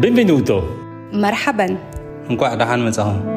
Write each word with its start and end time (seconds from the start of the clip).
Benvenuto. 0.00 0.62
مرحبا. 1.12 1.78
نكون 2.30 2.48
رحان 2.48 2.84
متهم. 2.84 3.34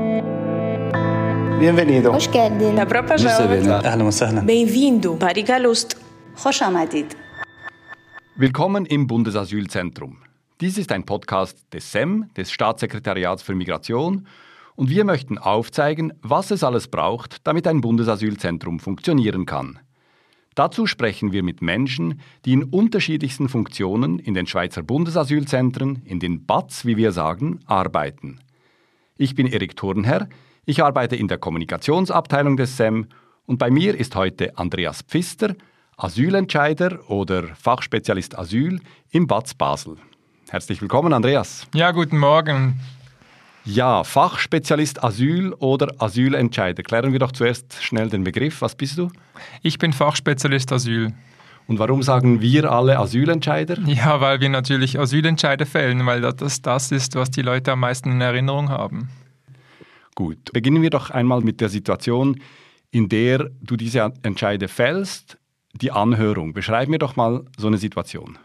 Bienvenido. 1.60 2.12
خوش 2.12 2.28
قاعدين. 2.28 2.82
مبروك 2.82 3.12
أهلا 3.12 4.04
وسهلا. 4.04 4.42
Bem-vindo. 4.42 5.20
Barigalust. 5.20 5.98
خوش 6.36 6.64
آمدید. 6.64 7.16
Willkommen 8.38 8.86
im 8.86 9.08
Bundesasylzentrum. 9.08 10.18
Dies 10.60 10.78
ist 10.78 10.92
ein 10.92 11.04
Podcast 11.04 11.58
des 11.74 11.92
SEM, 11.92 12.30
des 12.36 12.52
Staatssekretariats 12.52 13.44
für 13.44 13.54
Migration, 13.54 14.26
und 14.76 14.90
wir 14.90 15.06
möchten 15.06 15.38
aufzeigen, 15.38 16.14
was 16.24 16.50
es 16.50 16.64
alles 16.64 16.88
braucht, 16.88 17.48
damit 17.48 17.68
ein 17.68 17.82
Bundesasylzentrum 17.82 18.80
funktionieren 18.80 19.46
kann. 19.46 19.80
Dazu 20.58 20.88
sprechen 20.88 21.34
wir 21.34 21.44
mit 21.44 21.62
Menschen, 21.62 22.20
die 22.44 22.54
in 22.54 22.64
unterschiedlichsten 22.64 23.48
Funktionen 23.48 24.18
in 24.18 24.34
den 24.34 24.48
Schweizer 24.48 24.82
Bundesasylzentren, 24.82 26.02
in 26.04 26.20
den 26.20 26.48
BATS, 26.48 26.84
wie 26.84 26.98
wir 26.98 27.12
sagen, 27.12 27.60
arbeiten. 27.68 28.40
Ich 29.18 29.36
bin 29.36 29.46
Erik 29.46 29.76
Thurnherr, 29.76 30.28
ich 30.66 30.82
arbeite 30.82 31.16
in 31.16 31.28
der 31.28 31.38
Kommunikationsabteilung 31.38 32.58
des 32.58 32.76
SEM 32.76 33.06
und 33.46 33.60
bei 33.60 33.70
mir 33.70 33.96
ist 33.96 34.16
heute 34.16 34.58
Andreas 34.58 35.04
Pfister, 35.04 35.54
Asylentscheider 35.96 37.08
oder 37.08 37.44
Fachspezialist 37.56 38.36
Asyl 38.36 38.82
im 39.12 39.28
BATS 39.28 39.54
Basel. 39.54 39.98
Herzlich 40.50 40.82
willkommen, 40.82 41.14
Andreas. 41.14 41.68
Ja, 41.76 41.92
guten 41.92 42.18
Morgen. 42.18 42.80
Ja, 43.70 44.06
Fachspezialist 44.06 45.04
Asyl 45.04 45.52
oder 45.56 45.94
Asylentscheider. 46.02 46.84
Klären 46.84 47.12
wir 47.12 47.20
doch 47.20 47.34
zuerst 47.34 47.84
schnell 47.84 48.10
den 48.10 48.24
Begriff. 48.24 48.62
Was 48.62 48.76
bist 48.76 48.98
du? 48.98 49.12
Ich 49.62 49.78
bin 49.78 49.92
Fachspezialist 49.92 50.72
Asyl. 50.72 51.14
Und 51.68 51.78
warum 51.78 52.02
sagen 52.02 52.40
wir 52.40 52.72
alle 52.72 52.98
Asylentscheider? 52.98 53.78
Ja, 53.86 54.22
weil 54.22 54.40
wir 54.40 54.48
natürlich 54.48 54.98
Asylentscheide 54.98 55.66
fällen, 55.66 56.06
weil 56.06 56.22
das 56.22 56.62
das 56.62 56.94
ist, 56.94 57.16
was 57.16 57.30
die 57.30 57.42
Leute 57.42 57.74
am 57.74 57.82
meisten 57.82 58.10
in 58.10 58.22
Erinnerung 58.22 58.70
haben. 58.70 59.10
Gut, 60.16 60.54
beginnen 60.54 60.82
wir 60.82 60.90
doch 60.90 61.10
einmal 61.10 61.42
mit 61.42 61.60
der 61.60 61.68
Situation, 61.68 62.42
in 62.92 63.10
der 63.10 63.50
du 63.60 63.76
diese 63.76 64.14
Entscheide 64.24 64.70
fällst, 64.70 65.38
die 65.74 65.92
Anhörung. 65.92 66.54
Beschreib 66.54 66.88
mir 66.88 67.00
doch 67.00 67.18
mal 67.18 67.44
so 67.58 67.68
eine 67.68 67.78
Situation. 67.78 68.40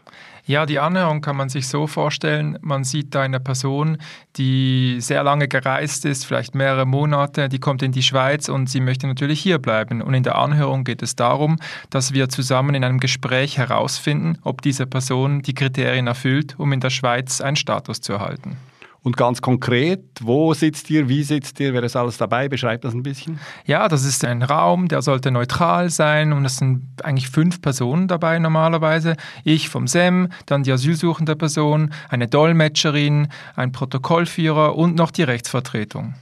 Ja, 0.45 0.65
die 0.65 0.79
Anhörung 0.79 1.21
kann 1.21 1.37
man 1.37 1.47
sich 1.47 1.69
so 1.69 1.87
vorstellen, 1.87 2.57
man 2.61 2.83
sieht 2.83 3.15
da 3.15 3.21
eine 3.21 3.39
Person, 3.39 3.97
die 4.35 4.97
sehr 4.99 5.23
lange 5.23 5.47
gereist 5.47 6.03
ist, 6.03 6.25
vielleicht 6.25 6.53
mehrere 6.53 6.85
Monate, 6.85 7.47
die 7.47 7.59
kommt 7.59 7.81
in 7.81 7.93
die 7.93 8.03
Schweiz 8.03 8.49
und 8.49 8.69
sie 8.69 8.81
möchte 8.81 9.07
natürlich 9.07 9.39
hier 9.39 9.57
bleiben. 9.59 10.01
Und 10.01 10.13
in 10.13 10.23
der 10.23 10.37
Anhörung 10.37 10.83
geht 10.83 11.01
es 11.01 11.15
darum, 11.15 11.59
dass 11.89 12.11
wir 12.11 12.27
zusammen 12.27 12.75
in 12.75 12.83
einem 12.83 12.99
Gespräch 12.99 13.57
herausfinden, 13.57 14.37
ob 14.43 14.61
diese 14.61 14.85
Person 14.85 15.43
die 15.43 15.53
Kriterien 15.53 16.07
erfüllt, 16.07 16.55
um 16.57 16.73
in 16.73 16.81
der 16.81 16.89
Schweiz 16.89 17.39
einen 17.39 17.55
Status 17.55 18.01
zu 18.01 18.11
erhalten. 18.11 18.57
Und 19.03 19.17
ganz 19.17 19.41
konkret, 19.41 20.01
wo 20.21 20.53
sitzt 20.53 20.89
ihr, 20.89 21.09
wie 21.09 21.23
sitzt 21.23 21.59
ihr, 21.59 21.73
wer 21.73 21.83
ist 21.83 21.97
alles 21.97 22.17
dabei? 22.17 22.47
Beschreib 22.47 22.81
das 22.81 22.93
ein 22.93 23.03
bisschen. 23.03 23.37
Ja, 23.65 23.89
das 23.89 24.05
ist 24.05 24.23
ein 24.23 24.41
Raum, 24.41 24.87
der 24.87 25.01
sollte 25.01 25.29
neutral 25.29 25.89
sein 25.89 26.31
und 26.31 26.45
es 26.45 26.57
sind 26.57 26.87
eigentlich 27.03 27.29
fünf 27.29 27.61
Personen 27.61 28.07
dabei 28.07 28.39
normalerweise. 28.39 29.17
Ich 29.43 29.67
vom 29.67 29.87
SEM, 29.87 30.29
dann 30.45 30.63
die 30.63 30.71
asylsuchende 30.71 31.35
Person, 31.35 31.93
eine 32.09 32.29
Dolmetscherin, 32.29 33.27
ein 33.57 33.73
Protokollführer 33.73 34.77
und 34.77 34.95
noch 34.95 35.11
die 35.11 35.23
Rechtsvertretung. 35.23 36.15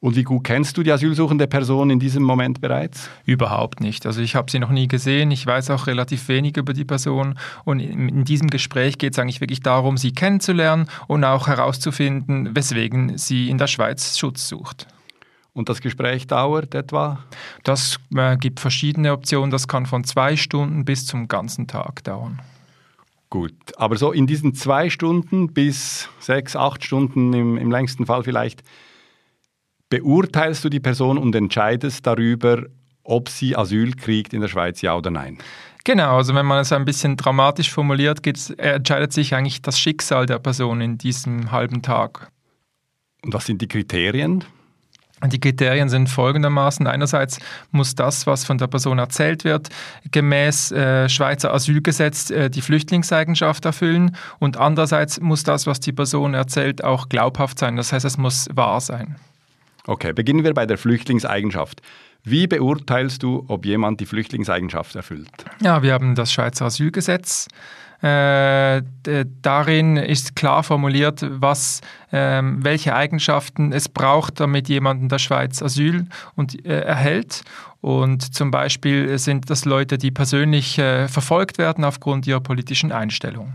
Und 0.00 0.16
wie 0.16 0.22
gut 0.22 0.44
kennst 0.44 0.78
du 0.78 0.82
die 0.82 0.92
asylsuchende 0.92 1.46
Person 1.46 1.90
in 1.90 2.00
diesem 2.00 2.22
Moment 2.22 2.62
bereits? 2.62 3.10
Überhaupt 3.26 3.80
nicht. 3.80 4.06
Also 4.06 4.22
ich 4.22 4.34
habe 4.34 4.50
sie 4.50 4.58
noch 4.58 4.70
nie 4.70 4.88
gesehen. 4.88 5.30
Ich 5.30 5.46
weiß 5.46 5.70
auch 5.70 5.86
relativ 5.86 6.26
wenig 6.28 6.56
über 6.56 6.72
die 6.72 6.86
Person. 6.86 7.38
Und 7.64 7.80
in 7.80 8.24
diesem 8.24 8.48
Gespräch 8.48 8.96
geht 8.96 9.12
es 9.12 9.18
eigentlich 9.18 9.42
wirklich 9.42 9.60
darum, 9.60 9.98
sie 9.98 10.12
kennenzulernen 10.12 10.86
und 11.06 11.22
auch 11.24 11.48
herauszufinden, 11.48 12.56
weswegen 12.56 13.18
sie 13.18 13.50
in 13.50 13.58
der 13.58 13.66
Schweiz 13.66 14.16
Schutz 14.16 14.48
sucht. 14.48 14.86
Und 15.52 15.68
das 15.68 15.82
Gespräch 15.82 16.26
dauert 16.26 16.74
etwa? 16.74 17.18
Das 17.64 17.98
äh, 18.16 18.38
gibt 18.38 18.60
verschiedene 18.60 19.12
Optionen. 19.12 19.50
Das 19.50 19.68
kann 19.68 19.84
von 19.84 20.04
zwei 20.04 20.36
Stunden 20.36 20.86
bis 20.86 21.04
zum 21.04 21.28
ganzen 21.28 21.66
Tag 21.66 22.04
dauern. 22.04 22.40
Gut, 23.28 23.54
aber 23.76 23.96
so 23.96 24.12
in 24.12 24.26
diesen 24.26 24.54
zwei 24.54 24.88
Stunden 24.90 25.52
bis 25.52 26.08
sechs, 26.18 26.56
acht 26.56 26.84
Stunden 26.84 27.32
im, 27.32 27.58
im 27.58 27.70
längsten 27.70 28.06
Fall 28.06 28.24
vielleicht, 28.24 28.64
beurteilst 29.90 30.64
du 30.64 30.68
die 30.70 30.80
Person 30.80 31.18
und 31.18 31.34
entscheidest 31.34 32.06
darüber, 32.06 32.62
ob 33.02 33.28
sie 33.28 33.56
Asyl 33.56 33.94
kriegt 33.94 34.32
in 34.32 34.40
der 34.40 34.48
Schweiz, 34.48 34.80
ja 34.80 34.96
oder 34.96 35.10
nein. 35.10 35.38
Genau, 35.84 36.16
also 36.16 36.34
wenn 36.34 36.46
man 36.46 36.60
es 36.60 36.72
ein 36.72 36.84
bisschen 36.84 37.16
dramatisch 37.16 37.70
formuliert, 37.70 38.26
äh, 38.26 38.74
entscheidet 38.74 39.12
sich 39.12 39.34
eigentlich 39.34 39.62
das 39.62 39.78
Schicksal 39.78 40.26
der 40.26 40.38
Person 40.38 40.80
in 40.80 40.98
diesem 40.98 41.50
halben 41.50 41.82
Tag. 41.82 42.30
Und 43.22 43.34
was 43.34 43.46
sind 43.46 43.60
die 43.60 43.68
Kriterien? 43.68 44.44
Die 45.26 45.40
Kriterien 45.40 45.90
sind 45.90 46.08
folgendermaßen. 46.08 46.86
Einerseits 46.86 47.40
muss 47.72 47.94
das, 47.94 48.26
was 48.26 48.44
von 48.44 48.56
der 48.56 48.68
Person 48.68 48.98
erzählt 48.98 49.44
wird, 49.44 49.68
gemäß 50.10 50.72
äh, 50.72 51.10
Schweizer 51.10 51.52
Asylgesetz 51.52 52.30
äh, 52.30 52.48
die 52.48 52.62
Flüchtlingseigenschaft 52.62 53.66
erfüllen. 53.66 54.16
Und 54.38 54.56
andererseits 54.56 55.20
muss 55.20 55.42
das, 55.42 55.66
was 55.66 55.80
die 55.80 55.92
Person 55.92 56.32
erzählt, 56.32 56.82
auch 56.82 57.10
glaubhaft 57.10 57.58
sein. 57.58 57.76
Das 57.76 57.92
heißt, 57.92 58.06
es 58.06 58.16
muss 58.16 58.48
wahr 58.54 58.80
sein. 58.80 59.16
Okay, 59.86 60.12
beginnen 60.12 60.44
wir 60.44 60.54
bei 60.54 60.66
der 60.66 60.78
Flüchtlingseigenschaft. 60.78 61.80
Wie 62.22 62.46
beurteilst 62.46 63.22
du, 63.22 63.44
ob 63.48 63.64
jemand 63.64 64.00
die 64.00 64.06
Flüchtlingseigenschaft 64.06 64.94
erfüllt? 64.94 65.30
Ja, 65.62 65.82
wir 65.82 65.94
haben 65.94 66.14
das 66.14 66.32
Schweizer 66.32 66.66
Asylgesetz. 66.66 67.48
Äh, 68.02 68.82
darin 69.42 69.98
ist 69.98 70.34
klar 70.34 70.62
formuliert, 70.62 71.24
was, 71.28 71.82
ähm, 72.12 72.64
welche 72.64 72.94
Eigenschaften 72.94 73.72
es 73.72 73.90
braucht, 73.90 74.40
damit 74.40 74.70
jemand 74.70 75.02
in 75.02 75.08
der 75.10 75.18
Schweiz 75.18 75.62
Asyl 75.62 76.06
und, 76.34 76.64
äh, 76.64 76.80
erhält. 76.80 77.42
Und 77.82 78.34
zum 78.34 78.50
Beispiel 78.50 79.18
sind 79.18 79.50
das 79.50 79.66
Leute, 79.66 79.98
die 79.98 80.10
persönlich 80.10 80.78
äh, 80.78 81.08
verfolgt 81.08 81.58
werden 81.58 81.84
aufgrund 81.84 82.26
ihrer 82.26 82.40
politischen 82.40 82.90
Einstellung. 82.90 83.52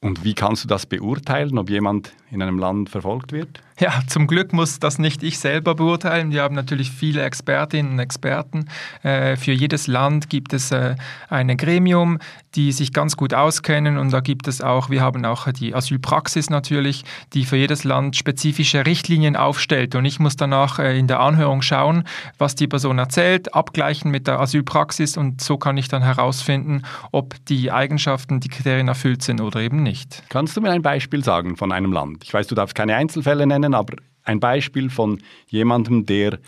Und 0.00 0.24
wie 0.24 0.34
kannst 0.34 0.64
du 0.64 0.68
das 0.68 0.86
beurteilen, 0.86 1.58
ob 1.58 1.68
jemand 1.68 2.12
in 2.30 2.42
einem 2.42 2.58
Land 2.58 2.90
verfolgt 2.90 3.32
wird? 3.32 3.62
Ja, 3.78 4.00
zum 4.06 4.26
Glück 4.26 4.54
muss 4.54 4.78
das 4.78 4.98
nicht 4.98 5.22
ich 5.22 5.38
selber 5.38 5.74
beurteilen. 5.74 6.30
Wir 6.30 6.42
haben 6.42 6.54
natürlich 6.54 6.90
viele 6.90 7.22
Expertinnen 7.22 7.92
und 7.92 7.98
Experten. 7.98 8.70
Äh, 9.02 9.36
für 9.36 9.52
jedes 9.52 9.86
Land 9.86 10.30
gibt 10.30 10.54
es 10.54 10.70
äh, 10.70 10.96
ein 11.28 11.54
Gremium, 11.58 12.18
die 12.54 12.72
sich 12.72 12.94
ganz 12.94 13.18
gut 13.18 13.34
auskennen 13.34 13.98
und 13.98 14.12
da 14.12 14.20
gibt 14.20 14.48
es 14.48 14.62
auch, 14.62 14.88
wir 14.88 15.02
haben 15.02 15.26
auch 15.26 15.52
die 15.52 15.74
Asylpraxis 15.74 16.48
natürlich, 16.48 17.04
die 17.34 17.44
für 17.44 17.56
jedes 17.56 17.84
Land 17.84 18.16
spezifische 18.16 18.86
Richtlinien 18.86 19.36
aufstellt 19.36 19.94
und 19.94 20.06
ich 20.06 20.18
muss 20.20 20.36
danach 20.36 20.78
äh, 20.78 20.98
in 20.98 21.06
der 21.06 21.20
Anhörung 21.20 21.60
schauen, 21.60 22.04
was 22.38 22.54
die 22.54 22.66
Person 22.66 22.98
erzählt, 22.98 23.54
abgleichen 23.54 24.10
mit 24.10 24.26
der 24.26 24.40
Asylpraxis 24.40 25.18
und 25.18 25.42
so 25.42 25.58
kann 25.58 25.76
ich 25.76 25.88
dann 25.88 26.02
herausfinden, 26.02 26.82
ob 27.12 27.34
die 27.44 27.70
Eigenschaften, 27.70 28.40
die 28.40 28.48
Kriterien 28.48 28.88
erfüllt 28.88 29.22
sind 29.22 29.42
oder 29.42 29.60
eben 29.60 29.82
nicht. 29.82 30.22
Kannst 30.30 30.56
du 30.56 30.62
mir 30.62 30.70
ein 30.70 30.82
Beispiel 30.82 31.22
sagen 31.22 31.56
von 31.56 31.72
einem 31.72 31.92
Land? 31.92 32.25
Ich 32.26 32.34
weiß, 32.34 32.48
du 32.48 32.56
darfst 32.56 32.74
keine 32.74 32.96
Einzelfälle 32.96 33.46
nennen, 33.46 33.72
aber 33.72 33.98
ein 34.24 34.40
Beispiel 34.40 34.90
von 34.90 35.20
jemandem, 35.46 36.06
der 36.06 36.40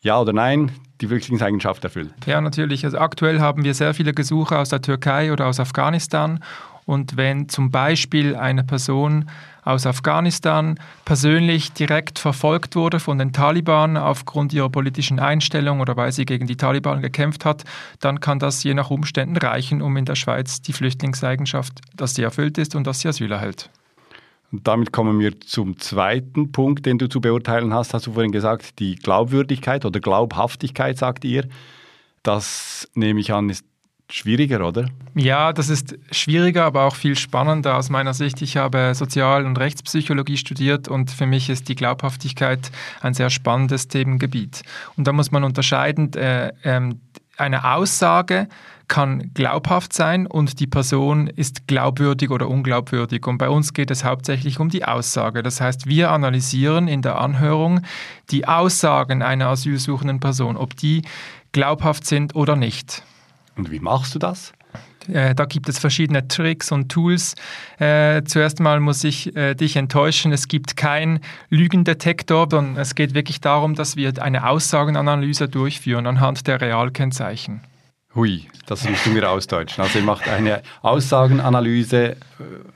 ja 0.00 0.18
oder 0.18 0.32
nein 0.32 0.72
die 1.02 1.08
Flüchtlingseigenschaft 1.08 1.84
erfüllt. 1.84 2.14
Ja, 2.24 2.40
natürlich. 2.40 2.86
Also 2.86 2.96
aktuell 2.96 3.40
haben 3.40 3.62
wir 3.62 3.74
sehr 3.74 3.92
viele 3.92 4.14
Gesuche 4.14 4.58
aus 4.58 4.70
der 4.70 4.80
Türkei 4.80 5.30
oder 5.30 5.46
aus 5.46 5.60
Afghanistan. 5.60 6.42
Und 6.86 7.18
wenn 7.18 7.50
zum 7.50 7.70
Beispiel 7.70 8.34
eine 8.34 8.64
Person 8.64 9.28
aus 9.62 9.84
Afghanistan 9.84 10.78
persönlich 11.04 11.70
direkt 11.74 12.18
verfolgt 12.18 12.74
wurde 12.74 12.98
von 12.98 13.18
den 13.18 13.34
Taliban 13.34 13.98
aufgrund 13.98 14.54
ihrer 14.54 14.70
politischen 14.70 15.20
Einstellung 15.20 15.80
oder 15.80 15.98
weil 15.98 16.12
sie 16.12 16.24
gegen 16.24 16.46
die 16.46 16.56
Taliban 16.56 17.02
gekämpft 17.02 17.44
hat, 17.44 17.64
dann 18.00 18.20
kann 18.20 18.38
das 18.38 18.62
je 18.62 18.72
nach 18.72 18.90
Umständen 18.90 19.36
reichen, 19.36 19.82
um 19.82 19.98
in 19.98 20.06
der 20.06 20.14
Schweiz 20.14 20.62
die 20.62 20.72
Flüchtlingseigenschaft, 20.72 21.82
dass 21.94 22.14
sie 22.14 22.22
erfüllt 22.22 22.56
ist 22.56 22.74
und 22.74 22.86
dass 22.86 23.00
sie 23.00 23.08
Asyl 23.08 23.32
erhält. 23.32 23.68
Und 24.56 24.66
damit 24.66 24.90
kommen 24.90 25.20
wir 25.20 25.38
zum 25.42 25.78
zweiten 25.78 26.50
Punkt, 26.50 26.86
den 26.86 26.96
du 26.96 27.10
zu 27.10 27.20
beurteilen 27.20 27.74
hast. 27.74 27.92
Hast 27.92 28.06
du 28.06 28.12
vorhin 28.12 28.32
gesagt, 28.32 28.78
die 28.78 28.96
Glaubwürdigkeit 28.96 29.84
oder 29.84 30.00
Glaubhaftigkeit, 30.00 30.96
sagt 30.96 31.26
ihr. 31.26 31.46
Das 32.22 32.88
nehme 32.94 33.20
ich 33.20 33.34
an, 33.34 33.50
ist 33.50 33.66
schwieriger, 34.10 34.66
oder? 34.66 34.88
Ja, 35.14 35.52
das 35.52 35.68
ist 35.68 35.98
schwieriger, 36.10 36.64
aber 36.64 36.84
auch 36.84 36.94
viel 36.94 37.16
spannender 37.16 37.76
aus 37.76 37.90
meiner 37.90 38.14
Sicht. 38.14 38.40
Ich 38.40 38.56
habe 38.56 38.94
Sozial- 38.94 39.44
und 39.44 39.58
Rechtspsychologie 39.58 40.38
studiert 40.38 40.88
und 40.88 41.10
für 41.10 41.26
mich 41.26 41.50
ist 41.50 41.68
die 41.68 41.74
Glaubhaftigkeit 41.74 42.70
ein 43.02 43.12
sehr 43.12 43.28
spannendes 43.28 43.88
Themengebiet. 43.88 44.62
Und 44.96 45.06
da 45.06 45.12
muss 45.12 45.32
man 45.32 45.44
unterscheiden, 45.44 46.14
äh, 46.14 46.50
ähm, 46.64 47.00
eine 47.36 47.72
Aussage 47.72 48.48
kann 48.88 49.32
glaubhaft 49.34 49.92
sein 49.92 50.26
und 50.26 50.60
die 50.60 50.66
Person 50.66 51.26
ist 51.26 51.66
glaubwürdig 51.66 52.30
oder 52.30 52.48
unglaubwürdig. 52.48 53.26
Und 53.26 53.38
bei 53.38 53.48
uns 53.48 53.72
geht 53.72 53.90
es 53.90 54.04
hauptsächlich 54.04 54.60
um 54.60 54.68
die 54.68 54.84
Aussage. 54.84 55.42
Das 55.42 55.60
heißt, 55.60 55.86
wir 55.86 56.10
analysieren 56.10 56.86
in 56.86 57.02
der 57.02 57.18
Anhörung 57.18 57.80
die 58.30 58.46
Aussagen 58.46 59.22
einer 59.22 59.48
asylsuchenden 59.48 60.20
Person, 60.20 60.56
ob 60.56 60.76
die 60.76 61.02
glaubhaft 61.52 62.06
sind 62.06 62.36
oder 62.36 62.54
nicht. 62.54 63.02
Und 63.56 63.70
wie 63.70 63.80
machst 63.80 64.14
du 64.14 64.18
das? 64.18 64.52
Äh, 65.08 65.34
da 65.34 65.44
gibt 65.44 65.68
es 65.68 65.78
verschiedene 65.78 66.28
Tricks 66.28 66.72
und 66.72 66.90
Tools. 66.90 67.34
Äh, 67.78 68.22
zuerst 68.24 68.60
mal 68.60 68.80
muss 68.80 69.04
ich 69.04 69.34
äh, 69.36 69.54
dich 69.54 69.76
enttäuschen, 69.76 70.32
es 70.32 70.48
gibt 70.48 70.76
keinen 70.76 71.20
Lügendetektor, 71.50 72.48
sondern 72.50 72.76
es 72.76 72.94
geht 72.94 73.14
wirklich 73.14 73.40
darum, 73.40 73.74
dass 73.74 73.96
wir 73.96 74.12
eine 74.22 74.48
Aussagenanalyse 74.48 75.48
durchführen 75.48 76.06
anhand 76.06 76.46
der 76.46 76.60
Realkennzeichen. 76.60 77.60
Hui, 78.16 78.48
das 78.64 78.88
musst 78.88 79.04
du 79.04 79.10
mir 79.10 79.28
ausdeutschen. 79.28 79.84
Also 79.84 79.98
ihr 79.98 80.04
macht 80.04 80.26
eine 80.26 80.62
Aussagenanalyse. 80.80 82.16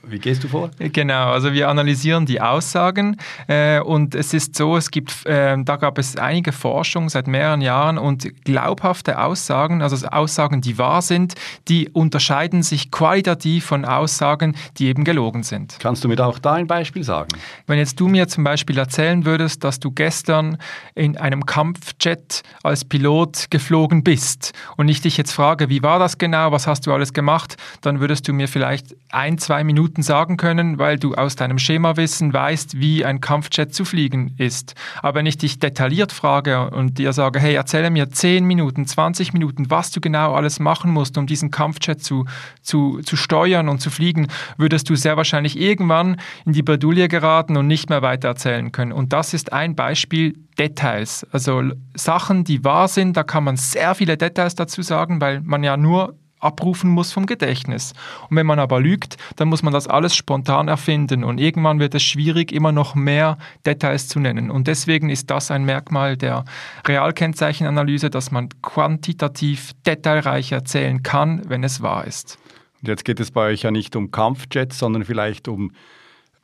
Wie 0.02 0.18
gehst 0.18 0.44
du 0.44 0.48
vor? 0.48 0.70
Genau, 0.78 1.30
also 1.30 1.54
wir 1.54 1.68
analysieren 1.68 2.26
die 2.26 2.42
Aussagen 2.42 3.16
äh, 3.48 3.80
und 3.80 4.14
es 4.14 4.34
ist 4.34 4.54
so, 4.54 4.76
es 4.76 4.90
gibt, 4.90 5.24
äh, 5.26 5.56
da 5.62 5.76
gab 5.76 5.98
es 5.98 6.16
einige 6.16 6.52
Forschung 6.52 7.08
seit 7.08 7.26
mehreren 7.26 7.62
Jahren 7.62 7.96
und 7.96 8.44
glaubhafte 8.44 9.18
Aussagen, 9.18 9.80
also 9.80 10.06
Aussagen, 10.08 10.60
die 10.60 10.76
wahr 10.76 11.00
sind, 11.00 11.34
die 11.68 11.88
unterscheiden 11.88 12.62
sich 12.62 12.90
qualitativ 12.90 13.64
von 13.64 13.84
Aussagen, 13.84 14.56
die 14.76 14.88
eben 14.88 15.04
gelogen 15.04 15.42
sind. 15.42 15.76
Kannst 15.80 16.04
du 16.04 16.08
mir 16.08 16.20
auch 16.24 16.38
da 16.38 16.52
ein 16.52 16.66
Beispiel 16.66 17.02
sagen? 17.02 17.30
Wenn 17.66 17.78
jetzt 17.78 17.98
du 17.98 18.08
mir 18.08 18.28
zum 18.28 18.44
Beispiel 18.44 18.76
erzählen 18.76 19.24
würdest, 19.24 19.64
dass 19.64 19.80
du 19.80 19.90
gestern 19.90 20.58
in 20.94 21.16
einem 21.16 21.46
Kampfjet 21.46 22.42
als 22.62 22.84
Pilot 22.84 23.46
geflogen 23.50 24.04
bist 24.04 24.52
und 24.76 24.88
ich 24.88 25.00
dich 25.00 25.16
jetzt 25.16 25.29
jetzt 25.30 25.36
frage, 25.36 25.68
wie 25.68 25.82
war 25.82 25.98
das 25.98 26.18
genau, 26.18 26.50
was 26.50 26.66
hast 26.66 26.86
du 26.86 26.92
alles 26.92 27.12
gemacht, 27.12 27.56
dann 27.82 28.00
würdest 28.00 28.26
du 28.26 28.32
mir 28.32 28.48
vielleicht 28.48 28.96
ein, 29.12 29.38
zwei 29.38 29.64
Minuten 29.64 30.02
sagen 30.02 30.36
können, 30.36 30.78
weil 30.78 30.98
du 30.98 31.14
aus 31.14 31.36
deinem 31.36 31.58
Schemawissen 31.58 32.32
weißt, 32.32 32.80
wie 32.80 33.04
ein 33.04 33.20
Kampfjet 33.20 33.74
zu 33.74 33.84
fliegen 33.84 34.34
ist. 34.38 34.74
Aber 35.02 35.16
wenn 35.16 35.26
ich 35.26 35.38
dich 35.38 35.58
detailliert 35.58 36.12
frage 36.12 36.70
und 36.70 36.98
dir 36.98 37.12
sage, 37.12 37.40
hey, 37.40 37.54
erzähle 37.54 37.90
mir 37.90 38.10
10 38.10 38.44
Minuten, 38.44 38.86
20 38.86 39.32
Minuten, 39.32 39.70
was 39.70 39.90
du 39.90 40.00
genau 40.00 40.34
alles 40.34 40.60
machen 40.60 40.92
musst, 40.92 41.18
um 41.18 41.26
diesen 41.26 41.50
Kampfjet 41.50 42.02
zu, 42.02 42.26
zu, 42.62 43.00
zu 43.00 43.16
steuern 43.16 43.68
und 43.68 43.80
zu 43.80 43.90
fliegen, 43.90 44.28
würdest 44.56 44.88
du 44.88 44.94
sehr 44.94 45.16
wahrscheinlich 45.16 45.58
irgendwann 45.58 46.16
in 46.44 46.52
die 46.52 46.62
Bredouille 46.62 47.08
geraten 47.08 47.56
und 47.56 47.66
nicht 47.66 47.90
mehr 47.90 48.02
weiter 48.02 48.28
erzählen 48.28 48.72
können. 48.72 48.92
Und 48.92 49.12
das 49.12 49.34
ist 49.34 49.52
ein 49.52 49.74
Beispiel 49.74 50.36
Details. 50.58 51.26
Also 51.32 51.62
Sachen, 51.94 52.44
die 52.44 52.64
wahr 52.64 52.88
sind, 52.88 53.16
da 53.16 53.22
kann 53.22 53.44
man 53.44 53.56
sehr 53.56 53.94
viele 53.94 54.16
Details 54.16 54.54
dazu 54.54 54.82
sagen, 54.82 55.20
weil 55.20 55.40
man 55.40 55.64
ja 55.64 55.76
nur 55.76 56.14
abrufen 56.40 56.90
muss 56.90 57.12
vom 57.12 57.26
Gedächtnis. 57.26 57.92
Und 58.28 58.36
wenn 58.36 58.46
man 58.46 58.58
aber 58.58 58.80
lügt, 58.80 59.16
dann 59.36 59.48
muss 59.48 59.62
man 59.62 59.72
das 59.72 59.86
alles 59.86 60.14
spontan 60.14 60.68
erfinden 60.68 61.24
und 61.24 61.38
irgendwann 61.38 61.78
wird 61.78 61.94
es 61.94 62.02
schwierig, 62.02 62.52
immer 62.52 62.72
noch 62.72 62.94
mehr 62.94 63.38
Details 63.66 64.08
zu 64.08 64.18
nennen. 64.20 64.50
Und 64.50 64.66
deswegen 64.66 65.10
ist 65.10 65.30
das 65.30 65.50
ein 65.50 65.64
Merkmal 65.64 66.16
der 66.16 66.44
Realkennzeichenanalyse, 66.86 68.10
dass 68.10 68.30
man 68.30 68.48
quantitativ 68.62 69.72
detailreich 69.86 70.52
erzählen 70.52 71.02
kann, 71.02 71.42
wenn 71.48 71.64
es 71.64 71.82
wahr 71.82 72.06
ist. 72.06 72.38
Und 72.80 72.88
jetzt 72.88 73.04
geht 73.04 73.20
es 73.20 73.30
bei 73.30 73.48
euch 73.48 73.62
ja 73.62 73.70
nicht 73.70 73.94
um 73.94 74.10
Kampfjets, 74.10 74.78
sondern 74.78 75.04
vielleicht 75.04 75.48
um 75.48 75.72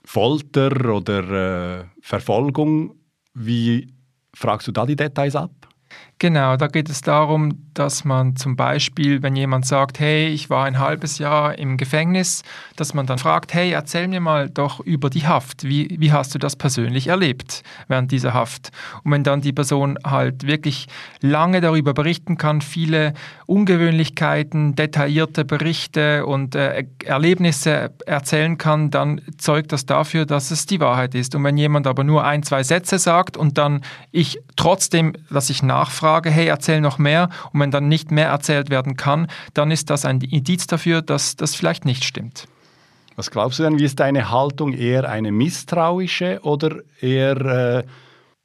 Folter 0.05 0.95
oder 0.95 1.81
äh, 1.81 1.85
Verfolgung. 2.01 2.95
Wie 3.33 3.89
Fragst 4.37 4.69
du 4.69 4.73
da 4.73 4.85
die 4.85 4.97
Details 4.97 5.35
ab? 5.35 5.51
Genau, 6.19 6.57
da 6.57 6.69
geht 6.69 6.89
es 6.89 7.03
darum, 7.03 7.67
dass 7.75 8.07
man 8.07 8.37
zum 8.37 8.57
Beispiel, 8.57 9.23
wenn 9.23 9.37
jemand 9.37 9.67
sagt, 9.67 10.01
hey, 10.01 10.29
ich 10.29 10.49
war 10.49 10.65
ein 10.65 10.79
halbes 10.79 11.19
Jahr 11.19 11.59
im 11.59 11.77
Gefängnis, 11.77 12.43
dass 12.75 12.95
man 12.95 13.05
dann 13.05 13.19
fragt, 13.19 13.53
hey, 13.53 13.73
erzähl 13.73 14.09
mir 14.09 14.21
mal 14.21 14.49
doch 14.49 14.81
über 14.81 15.11
die 15.11 15.27
Haft. 15.27 15.65
Wie, 15.65 15.95
wie 16.01 16.13
hast 16.13 16.35
du 16.35 16.39
das 16.39 16.57
persönlich 16.57 17.09
erlebt 17.09 17.63
während 17.89 18.13
dieser 18.13 18.33
Haft? 18.33 18.71
Und 19.05 19.13
wenn 19.13 19.25
dann 19.25 19.43
die 19.43 19.53
Person 19.53 19.99
halt 20.07 20.47
wirklich 20.47 20.87
lange 21.21 21.61
darüber 21.61 21.93
berichten 21.93 22.39
kann, 22.39 22.63
viele 22.63 23.13
Ungewöhnlichkeiten, 23.45 24.75
detaillierte 24.75 25.45
Berichte 25.45 26.25
und 26.25 26.55
äh, 26.55 26.87
Erlebnisse 27.05 27.91
erzählen 28.07 28.57
kann, 28.57 28.91
dann 28.91 29.21
zeugt 29.37 29.71
das 29.71 29.85
dafür, 29.85 30.25
dass 30.25 30.51
es 30.51 30.65
die 30.65 30.81
Wahrheit 30.81 31.15
ist. 31.15 31.35
Und 31.35 31.45
wenn 31.45 31.59
jemand 31.59 31.87
aber 31.87 32.05
nur 32.05 32.25
ein, 32.25 32.43
zwei 32.43 32.63
Sätze 32.63 32.99
sagt 32.99 33.37
und 33.37 33.59
dann 33.59 33.83
ich 34.13 34.39
trotzdem, 34.57 35.13
dass 35.29 35.51
ich 35.51 35.63
nachfrage, 35.63 36.06
frage, 36.07 36.31
hey, 36.31 36.47
erzähl 36.47 36.81
noch 36.81 36.99
mehr 36.99 37.31
und 37.53 37.59
wenn 37.59 37.73
dann 37.73 37.89
nicht 37.89 38.13
mehr 38.13 38.29
erzählt 38.29 38.71
werden 38.71 38.97
kann, 38.97 39.27
dann 39.55 39.73
ist 39.73 39.91
das 39.91 40.05
ein 40.05 40.21
Indiz 40.21 40.69
dafür, 40.69 41.03
dass 41.03 41.35
das 41.35 41.57
vielleicht 41.57 41.85
nicht 41.85 42.05
stimmt. 42.05 42.47
Was 43.17 43.33
glaubst 43.33 43.59
du 43.59 43.65
denn, 43.65 43.81
wie 43.81 43.85
ist 43.85 43.99
deine 43.99 44.31
Haltung? 44.31 44.73
Eher 44.73 45.09
eine 45.09 45.33
misstrauische 45.33 46.39
oder 46.45 46.77
eher 47.01 47.81
äh, 47.81 47.83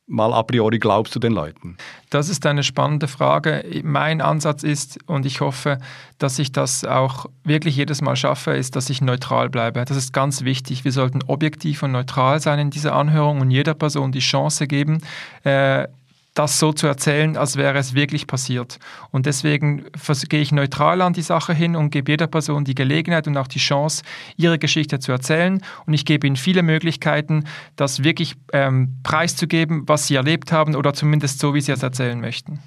mal 0.08 0.34
a 0.34 0.42
priori 0.42 0.80
glaubst 0.80 1.14
du 1.16 1.20
den 1.20 1.34
Leuten? 1.34 1.78
Das 2.10 2.30
ist 2.30 2.48
eine 2.48 2.64
spannende 2.64 3.08
Frage. 3.08 3.64
Mein 3.84 4.22
Ansatz 4.22 4.64
ist, 4.64 4.98
und 5.06 5.28
ich 5.28 5.40
hoffe, 5.42 5.78
dass 6.18 6.40
ich 6.40 6.52
das 6.52 6.84
auch 6.84 7.28
wirklich 7.44 7.76
jedes 7.76 8.02
Mal 8.02 8.16
schaffe, 8.16 8.54
ist, 8.54 8.76
dass 8.76 8.90
ich 8.90 9.02
neutral 9.02 9.50
bleibe. 9.50 9.86
Das 9.86 9.98
ist 9.98 10.14
ganz 10.14 10.44
wichtig. 10.44 10.84
Wir 10.84 10.94
sollten 10.94 11.20
objektiv 11.28 11.84
und 11.84 11.92
neutral 11.92 12.40
sein 12.40 12.58
in 12.58 12.70
dieser 12.72 12.96
Anhörung 12.96 13.40
und 13.40 13.52
jeder 13.52 13.76
Person 13.76 14.12
die 14.12 14.20
Chance 14.20 14.66
geben, 14.66 15.02
äh, 15.44 15.88
das 16.34 16.60
so 16.60 16.72
zu 16.72 16.88
erzählen, 16.88 17.36
als 17.36 17.58
wäre 17.58 17.78
es 17.78 17.94
wirklich 17.94 18.26
passiert. 18.26 18.80
Und 19.12 19.26
deswegen 19.26 19.86
gehe 20.30 20.42
ich 20.42 20.52
neutral 20.52 21.02
an 21.02 21.14
die 21.14 21.22
Sache 21.22 21.54
hin 21.54 21.76
und 21.76 21.90
gebe 21.90 22.12
jeder 22.12 22.28
Person 22.28 22.64
die 22.64 22.76
Gelegenheit 22.76 23.28
und 23.28 23.38
auch 23.38 23.48
die 23.48 23.60
Chance, 23.60 24.04
ihre 24.38 24.58
Geschichte 24.58 25.00
zu 25.00 25.12
erzählen. 25.12 25.62
Und 25.86 25.94
ich 25.94 26.06
gebe 26.06 26.28
ihnen 26.28 26.38
viele 26.38 26.64
Möglichkeiten, 26.64 27.46
das 27.76 28.04
wirklich 28.04 28.36
ähm, 28.54 28.98
preiszugeben, 29.04 29.84
was 29.88 30.08
sie 30.08 30.16
erlebt 30.16 30.52
haben 30.52 30.76
oder 30.76 30.94
zumindest 30.94 31.40
so, 31.40 31.54
wie 31.54 31.62
sie 31.62 31.74
es 31.74 31.84
erzählen 31.84 32.20
möchten. 32.20 32.60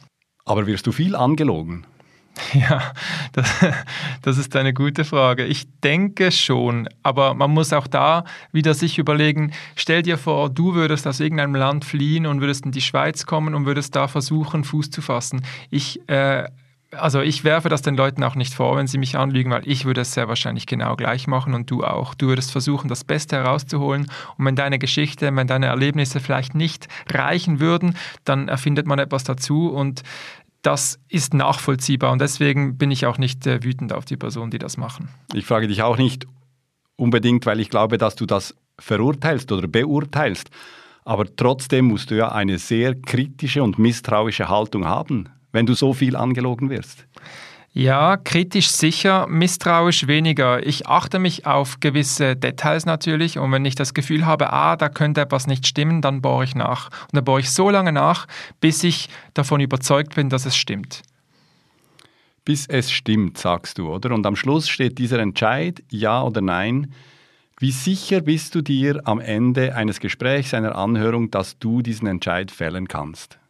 Aber 0.45 0.67
wirst 0.67 0.87
du 0.87 0.93
viel 0.93 1.17
angelogen? 1.17 1.87
Ja, 2.55 2.93
das, 3.33 3.49
das, 4.23 4.39
ist 4.39 4.55
eine 4.57 4.73
gute 4.73 5.05
Frage. 5.05 5.45
Ich 5.45 5.67
denke 5.83 6.33
schon, 6.33 6.89
aber 7.03 7.35
man 7.35 7.51
muss 7.51 7.73
auch 7.73 7.87
da 7.87 8.25
wieder 8.53 8.75
sich 8.75 8.99
überlegen, 8.99 9.53
stell 9.77 10.03
dir 10.03 10.19
vor, 10.19 10.51
du 10.51 10.75
würdest 10.75 11.07
aus 11.07 11.21
irgendeinem 11.21 11.55
Land 11.55 11.85
fliehen 11.85 12.27
und 12.27 12.41
würdest 12.41 12.65
in 12.65 12.73
die 12.73 12.81
Schweiz 12.81 13.27
kommen 13.27 13.55
und 13.55 13.67
würdest 13.67 13.95
da 13.95 14.09
versuchen, 14.09 14.65
Fuß 14.65 14.91
zu 14.91 15.03
fassen. 15.03 15.43
Ich, 15.71 16.09
äh, 16.09 16.45
also 16.91 17.21
ich 17.21 17.45
werfe 17.45 17.69
das 17.69 17.83
den 17.83 17.97
Leuten 17.97 18.23
auch 18.23 18.35
nicht 18.35 18.55
vor, 18.55 18.77
wenn 18.77 18.87
sie 18.87 18.99
mich 18.99 19.17
anlügen, 19.17 19.51
weil 19.51 19.67
ich 19.67 19.85
würde 19.85 20.03
es 20.03 20.15
sehr 20.15 20.29
wahrscheinlich 20.29 20.67
genau 20.67 20.97
gleich 20.97 21.27
machen 21.27 21.55
und 21.55 21.71
du 21.71 21.85
auch. 21.85 22.15
Du 22.15 22.29
würdest 22.29 22.53
versuchen, 22.53 22.89
das 22.89 23.05
Beste 23.05 23.37
herauszuholen 23.37 24.11
und 24.37 24.45
wenn 24.45 24.57
deine 24.57 24.79
Geschichte, 24.79 25.35
wenn 25.35 25.47
deine 25.47 25.67
Erlebnisse 25.67 26.21
vielleicht 26.21 26.55
nicht 26.55 26.89
reichen 27.11 27.61
würden, 27.61 27.97
dann 28.25 28.49
erfindet 28.49 28.87
man 28.87 28.99
etwas 28.99 29.25
dazu 29.25 29.71
und 29.71 30.03
das 30.65 30.99
ist 31.09 31.35
nachvollziehbar 31.35 32.11
und 32.11 32.21
deswegen 32.21 32.77
bin 32.79 32.91
ich 32.91 33.07
auch 33.07 33.19
nicht 33.19 33.47
äh, 33.47 33.63
wütend 33.63 33.93
auf 33.93 34.05
die 34.05 34.17
Personen, 34.17 34.51
die 34.51 34.59
das 34.59 34.77
machen. 34.77 35.09
Ich 35.33 35.45
frage 35.45 35.69
dich 35.69 35.83
auch 35.83 35.97
nicht 35.97 36.27
unbedingt, 36.97 37.47
weil 37.47 37.61
ich 37.61 37.71
glaube, 37.71 37.99
dass 37.99 38.17
du 38.17 38.27
das 38.27 38.55
verurteilst 38.79 39.53
oder 39.53 39.69
beurteilst, 39.69 40.51
aber 41.05 41.27
trotzdem 41.37 41.87
musst 41.87 42.11
du 42.11 42.17
ja 42.17 42.33
eine 42.33 42.59
sehr 42.59 42.95
kritische 42.95 43.63
und 43.63 43.79
misstrauische 43.79 44.49
Haltung 44.49 44.87
haben, 44.87 45.29
wenn 45.53 45.67
du 45.67 45.75
so 45.75 45.93
viel 45.93 46.17
angelogen 46.17 46.71
wirst. 46.71 47.07
Ja, 47.77 48.17
kritisch 48.17 48.71
sicher, 48.71 49.27
misstrauisch 49.27 50.07
weniger. 50.07 50.65
Ich 50.65 50.87
achte 50.87 51.19
mich 51.19 51.45
auf 51.45 51.81
gewisse 51.81 52.37
Details 52.37 52.87
natürlich 52.87 53.37
und 53.37 53.51
wenn 53.51 53.65
ich 53.65 53.75
das 53.75 53.95
Gefühl 53.95 54.25
habe, 54.25 54.53
ah, 54.53 54.77
da 54.77 54.89
könnte 54.89 55.23
etwas 55.23 55.49
nicht 55.49 55.67
stimmen, 55.67 56.01
dann 56.01 56.23
bohre 56.23 56.45
ich 56.45 56.55
nach. 56.55 56.87
Und 56.87 57.15
dann 57.15 57.25
bohre 57.25 57.41
ich 57.41 57.51
so 57.51 57.71
lange 57.71 57.91
nach, 57.91 58.29
bis 58.61 58.85
ich 58.85 59.09
davon 59.35 59.61
überzeugt 59.61 60.15
bin, 60.15 60.31
dass 60.31 60.47
es 60.47 60.57
stimmt. 60.57 61.03
Bis 62.45 62.69
es 62.69 62.93
stimmt, 62.93 63.39
sagst 63.39 63.79
du, 63.79 63.93
oder? 63.93 64.15
Und 64.15 64.25
am 64.25 64.37
Schluss 64.37 64.69
steht 64.69 64.99
dieser 64.99 65.19
Entscheid, 65.19 65.83
ja 65.91 66.23
oder 66.23 66.43
nein. 66.43 66.93
Wie 67.59 67.73
sicher 67.73 68.21
bist 68.21 68.55
du 68.55 68.63
dir 68.63 69.01
am 69.05 69.19
Ende 69.19 69.75
eines 69.75 69.99
Gesprächs, 69.99 70.55
einer 70.55 70.77
Anhörung, 70.77 71.33
dass 71.33 71.59
du 71.59 71.83
diesen 71.83 72.07
Entscheid 72.07 72.53
fällen 72.53 72.87
kannst? 72.87 73.41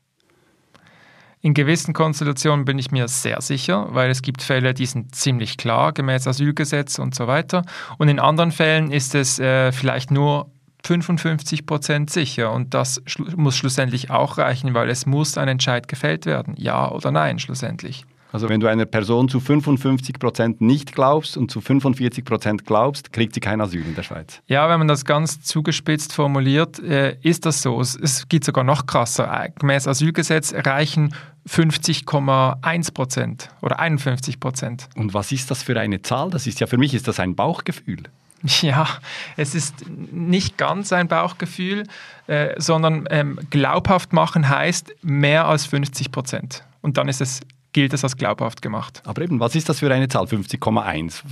In 1.45 1.53
gewissen 1.53 1.93
Konstellationen 1.93 2.65
bin 2.65 2.79
ich 2.79 2.91
mir 2.91 3.07
sehr 3.07 3.43
sicher, 3.43 3.89
weil 3.91 4.09
es 4.09 4.23
gibt 4.23 4.41
Fälle, 4.41 4.73
die 4.73 4.87
sind 4.87 5.15
ziemlich 5.15 5.59
klar, 5.59 5.93
gemäß 5.93 6.27
Asylgesetz 6.27 6.99
und 6.99 7.15
so 7.15 7.27
weiter. 7.27 7.67
Und 7.99 8.09
in 8.09 8.19
anderen 8.19 8.51
Fällen 8.51 8.91
ist 8.91 9.15
es 9.15 9.39
äh, 9.39 9.71
vielleicht 9.71 10.11
nur 10.11 10.51
55 10.87 11.67
Prozent 11.67 12.09
sicher. 12.09 12.51
Und 12.51 12.73
das 12.73 13.03
schl 13.05 13.37
muss 13.37 13.59
schlussendlich 13.59 14.09
auch 14.09 14.39
reichen, 14.39 14.73
weil 14.73 14.89
es 14.89 15.05
muss 15.05 15.37
ein 15.37 15.49
Entscheid 15.49 15.87
gefällt 15.87 16.25
werden. 16.25 16.55
Ja 16.57 16.91
oder 16.91 17.11
nein, 17.11 17.39
schlussendlich. 17.39 18.07
Also 18.35 18.49
wenn 18.49 18.59
du 18.59 18.67
einer 18.67 18.85
Person 18.85 19.29
zu 19.29 19.39
55 19.39 20.19
Prozent 20.19 20.61
nicht 20.61 20.93
glaubst 20.93 21.37
und 21.37 21.53
zu 21.53 21.61
45 21.61 22.25
Prozent 22.25 22.67
glaubst, 22.67 23.13
kriegt 23.13 23.33
sie 23.33 23.39
kein 23.39 23.61
Asyl 23.61 23.87
in 23.87 23.95
der 23.95 24.03
Schweiz. 24.03 24.43
Ja, 24.49 24.69
wenn 24.69 24.81
man 24.81 24.89
das 24.89 25.05
ganz 25.05 25.43
zugespitzt 25.43 26.13
formuliert, 26.13 26.81
äh, 26.81 27.17
ist 27.23 27.47
das 27.47 27.63
so. 27.63 27.81
Es, 27.81 28.29
geht 28.29 28.45
sogar 28.45 28.65
noch 28.65 28.87
krasser. 28.87 29.33
Äh, 29.33 29.51
gemäß 29.57 29.87
Asylgesetz 29.87 30.53
reichen 30.53 31.15
50,1 31.49 32.93
Prozent 32.93 33.51
oder 33.63 33.79
51 33.79 34.41
Prozent. 34.41 34.89
Und 34.97 35.15
was 35.15 35.31
ist 35.31 35.53
das 35.53 35.63
für 35.63 35.79
eine 35.79 36.03
Zahl? 36.03 36.31
Das 36.31 36.49
ist 36.49 36.59
ja 36.59 36.67
für 36.67 36.77
mich 36.77 36.93
ist 36.93 37.07
das 37.07 37.21
ein 37.21 37.37
Bauchgefühl. 37.37 38.03
Ja, 38.61 38.89
es 39.39 39.55
ist 39.55 39.87
nicht 39.89 40.59
ganz 40.59 40.93
ein 40.93 41.09
Bauchgefühl, 41.09 41.85
äh, 42.27 42.61
sondern 42.61 43.07
ähm, 43.11 43.39
glaubhaft 43.49 44.13
machen 44.13 44.49
heißt 44.49 44.93
mehr 45.03 45.47
als 45.47 45.65
50 45.65 46.13
Prozent. 46.13 46.63
Und 46.83 46.99
dann 46.99 47.09
ist 47.09 47.23
es 47.23 47.41
gilt 47.75 47.93
es 47.93 48.05
als 48.05 48.17
glaubhaft 48.17 48.63
gemacht. 48.63 49.03
Aber 49.05 49.21
eben, 49.21 49.41
was 49.41 49.55
ist 49.55 49.69
das 49.69 49.81
für 49.81 49.93
eine 49.93 50.09
Zahl? 50.09 50.25
50,1? 50.25 51.23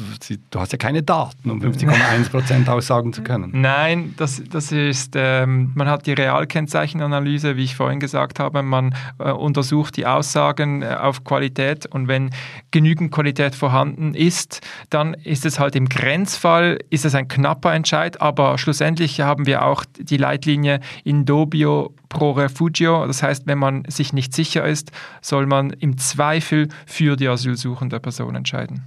Du 0.51 0.61
hast 0.61 0.73
ja 0.73 0.77
keine 0.77 1.03
Daten, 1.03 1.49
um 1.49 1.61
50,1 1.63 2.31
Prozent 2.31 2.69
aussagen 2.69 3.13
zu 3.13 3.23
können. 3.23 3.51
Nein, 3.55 4.15
das, 4.19 4.43
das 4.51 4.73
ist, 4.73 5.15
ähm, 5.15 5.71
man 5.75 5.89
hat 5.89 6.07
die 6.07 6.13
Realkennzeichenanalyse, 6.13 7.57
wie 7.57 7.63
ich 7.65 7.77
vorhin 7.77 8.01
gesagt 8.01 8.41
habe. 8.41 8.63
Man 8.63 8.95
äh, 9.19 9.31
untersucht 9.31 9.97
die 9.97 10.05
Aussagen 10.05 10.83
äh, 10.83 10.97
auf 11.01 11.23
Qualität 11.23 11.87
und 11.87 12.09
wenn 12.09 12.31
genügend 12.73 13.13
Qualität 13.13 13.55
vorhanden 13.55 14.13
ist, 14.15 14.61
dann 14.91 15.15
ist 15.15 15.47
es 15.47 15.61
halt 15.61 15.77
im 15.77 15.89
Grenzfall, 15.89 16.81
ist 16.91 17.05
es 17.05 17.15
ein 17.15 17.29
knapper 17.29 17.73
Entscheid, 17.73 18.21
aber 18.21 18.59
schlussendlich 18.59 19.21
haben 19.21 19.47
wir 19.47 19.65
auch 19.65 19.85
die 19.97 20.17
Leitlinie 20.17 20.81
in 21.05 21.25
Dobio 21.25 21.95
pro 22.09 22.33
refugio. 22.33 23.07
Das 23.07 23.23
heißt, 23.23 23.47
wenn 23.47 23.59
man 23.59 23.85
sich 23.89 24.13
nicht 24.13 24.35
sicher 24.35 24.67
ist, 24.67 24.91
soll 25.21 25.47
man 25.47 25.71
im 25.71 25.97
Zweifel 25.99 26.32
für 26.41 27.17
die 27.17 27.29
asylsuchende 27.29 28.01
Person 28.01 28.35
entscheiden. 28.35 28.85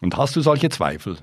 Und 0.00 0.16
hast 0.16 0.36
du 0.36 0.40
solche 0.40 0.68
Zweifel? 0.68 1.18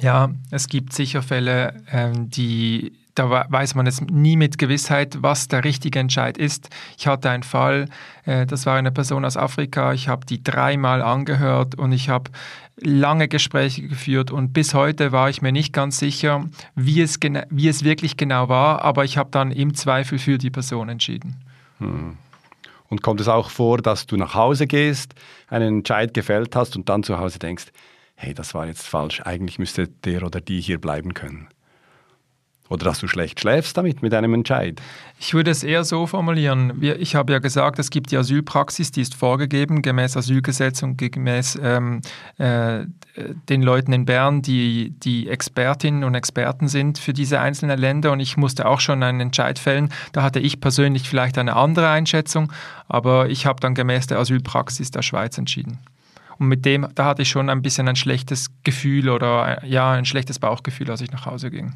Ja, 0.00 0.30
es 0.50 0.68
gibt 0.68 0.92
sicher 0.92 1.22
Fälle, 1.22 1.82
ähm, 1.90 2.28
die 2.28 2.92
da 3.14 3.46
weiß 3.48 3.74
man 3.76 3.86
jetzt 3.86 4.10
nie 4.10 4.36
mit 4.36 4.58
Gewissheit, 4.58 5.18
was 5.20 5.48
der 5.48 5.64
richtige 5.64 5.98
Entscheid 5.98 6.36
ist. 6.36 6.68
Ich 6.98 7.06
hatte 7.06 7.30
einen 7.30 7.44
Fall, 7.44 7.88
äh, 8.24 8.44
das 8.46 8.66
war 8.66 8.76
eine 8.76 8.90
Person 8.90 9.24
aus 9.24 9.36
Afrika, 9.36 9.92
ich 9.92 10.08
habe 10.08 10.26
die 10.26 10.42
dreimal 10.42 11.00
angehört 11.00 11.76
und 11.76 11.92
ich 11.92 12.08
habe 12.08 12.30
lange 12.76 13.28
Gespräche 13.28 13.82
geführt 13.86 14.32
und 14.32 14.52
bis 14.52 14.74
heute 14.74 15.12
war 15.12 15.30
ich 15.30 15.42
mir 15.42 15.52
nicht 15.52 15.72
ganz 15.72 15.98
sicher, 15.98 16.44
wie 16.74 17.00
es, 17.00 17.20
wie 17.50 17.68
es 17.68 17.84
wirklich 17.84 18.16
genau 18.16 18.48
war, 18.48 18.82
aber 18.82 19.04
ich 19.04 19.16
habe 19.16 19.30
dann 19.30 19.52
im 19.52 19.74
Zweifel 19.74 20.18
für 20.18 20.38
die 20.38 20.50
Person 20.50 20.88
entschieden. 20.88 21.36
Hm. 21.78 22.16
Und 22.94 23.02
kommt 23.02 23.20
es 23.20 23.26
auch 23.26 23.50
vor, 23.50 23.78
dass 23.78 24.06
du 24.06 24.16
nach 24.16 24.36
Hause 24.36 24.68
gehst, 24.68 25.16
einen 25.48 25.78
Entscheid 25.78 26.14
gefällt 26.14 26.54
hast 26.54 26.76
und 26.76 26.88
dann 26.88 27.02
zu 27.02 27.18
Hause 27.18 27.40
denkst, 27.40 27.72
hey, 28.14 28.34
das 28.34 28.54
war 28.54 28.68
jetzt 28.68 28.86
falsch, 28.86 29.20
eigentlich 29.22 29.58
müsste 29.58 29.88
der 29.88 30.22
oder 30.22 30.40
die 30.40 30.60
hier 30.60 30.80
bleiben 30.80 31.12
können? 31.12 31.48
Oder 32.70 32.86
dass 32.86 32.98
du 32.98 33.08
schlecht 33.08 33.40
schläfst 33.40 33.76
damit, 33.76 34.02
mit 34.02 34.14
einem 34.14 34.32
Entscheid? 34.32 34.80
Ich 35.18 35.34
würde 35.34 35.50
es 35.50 35.62
eher 35.62 35.84
so 35.84 36.06
formulieren. 36.06 36.82
Ich 36.82 37.14
habe 37.14 37.32
ja 37.32 37.38
gesagt, 37.38 37.78
es 37.78 37.90
gibt 37.90 38.10
die 38.10 38.16
Asylpraxis, 38.16 38.90
die 38.90 39.02
ist 39.02 39.14
vorgegeben, 39.14 39.82
gemäß 39.82 40.16
Asylgesetz 40.16 40.82
und 40.82 40.96
gemäß 40.96 41.58
ähm, 41.62 42.00
äh, 42.38 42.86
den 43.50 43.62
Leuten 43.62 43.92
in 43.92 44.06
Bern, 44.06 44.40
die 44.40 44.94
die 44.98 45.28
Expertinnen 45.28 46.04
und 46.04 46.14
Experten 46.14 46.68
sind 46.68 46.98
für 46.98 47.12
diese 47.12 47.38
einzelnen 47.38 47.78
Länder. 47.78 48.12
Und 48.12 48.20
ich 48.20 48.38
musste 48.38 48.66
auch 48.66 48.80
schon 48.80 49.02
einen 49.02 49.20
Entscheid 49.20 49.58
fällen. 49.58 49.90
Da 50.12 50.22
hatte 50.22 50.40
ich 50.40 50.60
persönlich 50.60 51.08
vielleicht 51.08 51.36
eine 51.36 51.56
andere 51.56 51.90
Einschätzung, 51.90 52.50
aber 52.88 53.28
ich 53.28 53.44
habe 53.44 53.60
dann 53.60 53.74
gemäß 53.74 54.06
der 54.06 54.18
Asylpraxis 54.18 54.90
der 54.90 55.02
Schweiz 55.02 55.36
entschieden. 55.36 55.78
Und 56.38 56.48
mit 56.48 56.64
dem, 56.64 56.88
da 56.94 57.04
hatte 57.04 57.22
ich 57.22 57.28
schon 57.28 57.50
ein 57.50 57.62
bisschen 57.62 57.88
ein 57.88 57.96
schlechtes 57.96 58.48
Gefühl 58.64 59.10
oder 59.10 59.64
ja, 59.64 59.92
ein 59.92 60.06
schlechtes 60.06 60.38
Bauchgefühl, 60.38 60.90
als 60.90 61.02
ich 61.02 61.12
nach 61.12 61.26
Hause 61.26 61.50
ging. 61.50 61.74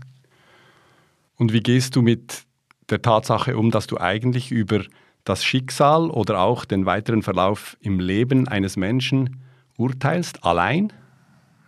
Und 1.38 1.52
wie 1.52 1.61
gehst 1.61 1.97
du 1.97 2.02
mit 2.02 2.42
der 2.90 3.00
Tatsache 3.00 3.57
um, 3.57 3.71
dass 3.71 3.87
du 3.87 3.99
eigentlich 3.99 4.50
über 4.50 4.83
das 5.25 5.45
Schicksal 5.45 6.11
oder 6.11 6.40
auch 6.40 6.64
den 6.64 6.85
weiteren 6.87 7.23
Verlauf 7.23 7.76
im 7.80 8.00
Leben 8.00 8.49
eines 8.49 8.76
Menschen 8.76 9.42
urteilst, 9.76 10.45
allein? 10.45 10.92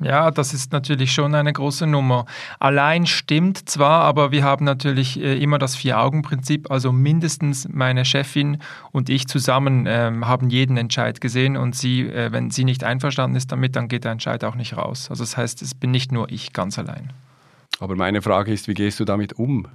Ja, 0.03 0.31
das 0.31 0.55
ist 0.55 0.73
natürlich 0.73 1.12
schon 1.12 1.35
eine 1.35 1.53
große 1.53 1.87
Nummer. 1.87 2.25
Allein 2.59 3.07
stimmt 3.07 3.69
zwar, 3.69 4.00
aber 4.00 4.33
wir 4.33 4.43
haben 4.45 4.65
natürlich 4.65 5.21
äh, 5.21 5.37
immer 5.37 5.59
das 5.59 5.77
Vier-Augen-Prinzip. 5.77 6.71
Also 6.71 6.91
mindestens 6.91 7.69
meine 7.69 8.07
Chefin 8.07 8.59
und 8.93 9.11
ich 9.11 9.29
zusammen 9.29 9.87
äh, 9.87 10.11
haben 10.23 10.49
jeden 10.49 10.79
Entscheid 10.79 11.21
gesehen 11.21 11.59
und 11.59 11.77
sie, 11.77 12.09
äh, 12.09 12.33
wenn 12.33 12.50
sie 12.50 12.65
nicht 12.65 12.83
einverstanden 12.83 13.37
ist 13.37 13.53
damit, 13.53 13.77
dann 13.77 13.89
geht 13.89 14.05
der 14.05 14.12
Entscheid 14.12 14.43
auch 14.43 14.55
nicht 14.55 14.75
raus. 14.75 15.11
Also 15.11 15.23
das 15.23 15.37
heißt, 15.37 15.61
es 15.61 15.75
bin 15.75 15.91
nicht 15.91 16.12
nur 16.12 16.31
ich 16.33 16.55
ganz 16.55 16.79
allein. 16.79 17.12
Aber 17.81 17.97
meine 17.97 18.23
Frage 18.23 18.53
ist, 18.53 18.69
wie 18.69 18.75
gehst 18.75 19.01
du 19.01 19.05
damit 19.05 19.33
um? 19.33 19.67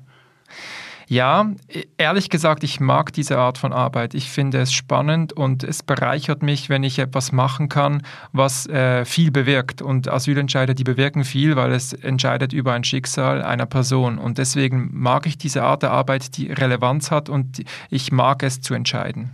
Ja, 1.07 1.51
ehrlich 1.97 2.29
gesagt, 2.29 2.63
ich 2.63 2.79
mag 2.79 3.13
diese 3.13 3.37
Art 3.37 3.59
von 3.59 3.73
Arbeit. 3.73 4.15
Ich 4.15 4.31
finde 4.31 4.59
es 4.59 4.73
spannend 4.73 5.33
und 5.33 5.63
es 5.63 5.83
bereichert 5.83 6.41
mich, 6.41 6.69
wenn 6.69 6.83
ich 6.83 6.97
etwas 6.97 7.31
machen 7.31 7.69
kann, 7.69 8.01
was 8.31 8.65
äh, 8.67 9.05
viel 9.05 9.29
bewirkt. 9.29 9.83
Und 9.83 10.07
Asylentscheider, 10.07 10.73
die 10.73 10.83
bewirken 10.83 11.23
viel, 11.23 11.55
weil 11.55 11.73
es 11.73 11.93
entscheidet 11.93 12.53
über 12.53 12.73
ein 12.73 12.83
Schicksal 12.83 13.43
einer 13.43 13.67
Person. 13.67 14.17
Und 14.17 14.39
deswegen 14.39 14.89
mag 14.93 15.27
ich 15.27 15.37
diese 15.37 15.61
Art 15.61 15.83
der 15.83 15.91
Arbeit, 15.91 16.37
die 16.37 16.51
Relevanz 16.51 17.11
hat 17.11 17.29
und 17.29 17.63
ich 17.91 18.11
mag 18.11 18.41
es 18.41 18.61
zu 18.61 18.73
entscheiden. 18.73 19.29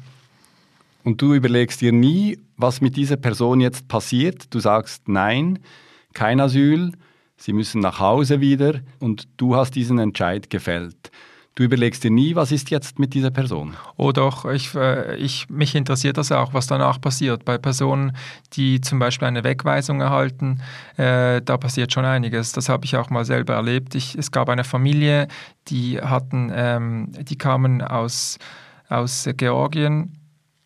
Und 1.04 1.22
du 1.22 1.34
überlegst 1.34 1.80
dir 1.80 1.94
nie, 1.94 2.38
was 2.58 2.82
mit 2.82 2.98
dieser 2.98 3.18
Person 3.18 3.62
jetzt 3.62 3.88
passiert. 3.88 4.54
Du 4.54 4.60
sagst 4.60 5.08
nein, 5.08 5.60
kein 6.14 6.42
Asyl 6.42 6.92
sie 7.42 7.54
müssen 7.54 7.82
nach 7.82 8.00
Hause 8.00 8.40
wieder 8.40 8.82
und 9.00 9.28
du 9.38 9.56
hast 9.56 9.76
diesen 9.76 10.00
Entscheid 10.00 10.50
gefällt. 10.50 11.12
Du 11.56 11.64
überlegst 11.64 12.02
dir 12.06 12.12
nie, 12.12 12.36
was 12.36 12.54
ist 12.54 12.70
jetzt 12.70 12.98
mit 12.98 13.14
dieser 13.14 13.30
Person? 13.30 13.76
Oh 13.98 14.14
doch, 14.14 14.46
ich, 14.46 14.74
äh, 14.74 15.18
ich, 15.18 15.50
mich 15.50 15.76
interessiert 15.76 16.18
das 16.18 16.32
auch, 16.32 16.54
was 16.54 16.68
danach 16.68 17.02
passiert. 17.02 17.44
Bei 17.44 17.58
Personen, 17.58 18.16
die 18.54 18.80
zum 18.80 19.00
Beispiel 19.00 19.28
eine 19.28 19.44
Wegweisung 19.44 20.00
erhalten, 20.00 20.62
äh, 20.96 21.42
da 21.42 21.58
passiert 21.58 21.92
schon 21.92 22.06
einiges. 22.06 22.54
Das 22.54 22.70
habe 22.70 22.86
ich 22.86 22.96
auch 22.96 23.10
mal 23.10 23.26
selber 23.26 23.56
erlebt. 23.56 23.96
Ich, 23.96 24.16
es 24.16 24.32
gab 24.32 24.48
eine 24.48 24.64
Familie, 24.64 25.28
die 25.68 26.00
hatten, 26.00 26.54
ähm, 26.56 27.12
die 27.20 27.38
kamen 27.38 27.82
aus, 27.82 28.38
aus 28.88 29.28
Georgien 29.36 30.21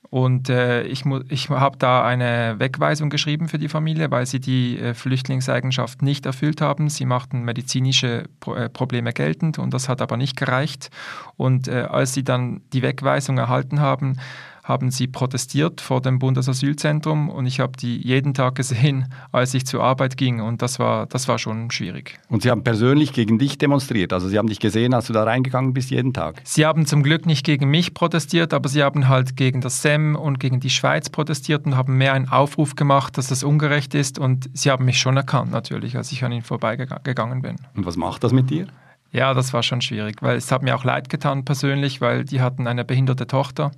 und 0.09 0.49
äh, 0.49 0.83
ich, 0.83 1.03
ich 1.29 1.49
habe 1.49 1.77
da 1.77 2.05
eine 2.05 2.55
Wegweisung 2.59 3.09
geschrieben 3.09 3.47
für 3.47 3.57
die 3.57 3.69
Familie, 3.69 4.11
weil 4.11 4.25
sie 4.25 4.39
die 4.39 4.79
äh, 4.79 4.93
Flüchtlingseigenschaft 4.93 6.01
nicht 6.01 6.25
erfüllt 6.25 6.61
haben. 6.61 6.89
Sie 6.89 7.05
machten 7.05 7.43
medizinische 7.43 8.23
Pro 8.39 8.55
äh, 8.55 8.69
Probleme 8.69 9.13
geltend 9.13 9.59
und 9.59 9.73
das 9.73 9.89
hat 9.89 10.01
aber 10.01 10.17
nicht 10.17 10.35
gereicht. 10.35 10.89
Und 11.37 11.67
äh, 11.67 11.87
als 11.89 12.13
sie 12.13 12.23
dann 12.23 12.61
die 12.73 12.81
Wegweisung 12.81 13.37
erhalten 13.37 13.79
haben, 13.79 14.17
haben 14.65 14.89
sie 14.89 15.05
protestiert 15.05 15.79
vor 15.79 16.01
dem 16.01 16.17
Bundesasylzentrum 16.17 17.29
und 17.29 17.45
ich 17.45 17.59
habe 17.59 17.73
die 17.77 17.97
jeden 17.97 18.33
Tag 18.33 18.55
gesehen, 18.55 19.13
als 19.31 19.53
ich 19.53 19.65
zur 19.65 19.83
Arbeit 19.83 20.17
ging 20.17 20.41
und 20.41 20.63
das 20.63 20.79
war, 20.79 21.05
das 21.05 21.27
war 21.27 21.37
schon 21.37 21.69
schwierig. 21.69 22.19
Und 22.29 22.41
Sie 22.41 22.49
haben 22.49 22.63
persönlich 22.63 23.13
gegen 23.13 23.37
dich 23.37 23.59
demonstriert, 23.59 24.11
also 24.11 24.27
Sie 24.27 24.39
haben 24.39 24.47
dich 24.47 24.59
gesehen, 24.59 24.95
als 24.95 25.05
du 25.05 25.13
da 25.13 25.23
reingegangen 25.23 25.73
bist 25.73 25.91
jeden 25.91 26.13
Tag? 26.13 26.41
Sie 26.43 26.65
haben 26.65 26.87
zum 26.87 27.03
Glück 27.03 27.27
nicht 27.27 27.45
gegen 27.45 27.69
mich 27.69 27.93
protestiert, 27.93 28.53
aber 28.53 28.67
Sie 28.67 28.81
haben 28.81 29.07
halt 29.07 29.37
gegen 29.37 29.61
das 29.61 29.83
SEM 29.83 30.15
und 30.15 30.39
gegen 30.39 30.59
die 30.59 30.71
Schweiz 30.71 31.09
protestiert 31.09 31.67
und 31.67 31.77
haben 31.77 31.97
mehr 31.97 32.13
einen 32.13 32.27
Aufruf 32.29 32.75
gemacht, 32.75 33.19
dass 33.19 33.27
das 33.27 33.43
ungerecht 33.43 33.93
ist 33.93 34.17
und 34.17 34.49
Sie 34.53 34.71
haben 34.71 34.85
mich 34.85 34.97
schon 34.99 35.15
erkannt 35.15 35.51
natürlich, 35.51 35.95
als 35.95 36.11
ich 36.11 36.23
an 36.23 36.31
Ihnen 36.31 36.41
vorbeigegangen 36.41 37.43
bin. 37.43 37.57
Und 37.75 37.85
was 37.85 37.97
macht 37.97 38.23
das 38.23 38.33
mit 38.33 38.49
dir? 38.49 38.65
Ja, 39.11 39.33
das 39.33 39.53
war 39.53 39.63
schon 39.63 39.79
schwierig, 39.79 40.21
weil 40.21 40.35
es 40.35 40.51
hat 40.51 40.61
mir 40.61 40.75
auch 40.75 40.83
leid 40.83 41.07
getan 41.07 41.45
persönlich, 41.45 42.01
weil 42.01 42.25
die 42.25 42.41
hatten 42.41 42.67
eine 42.67 42.83
behinderte 42.83 43.27
Tochter 43.27 43.71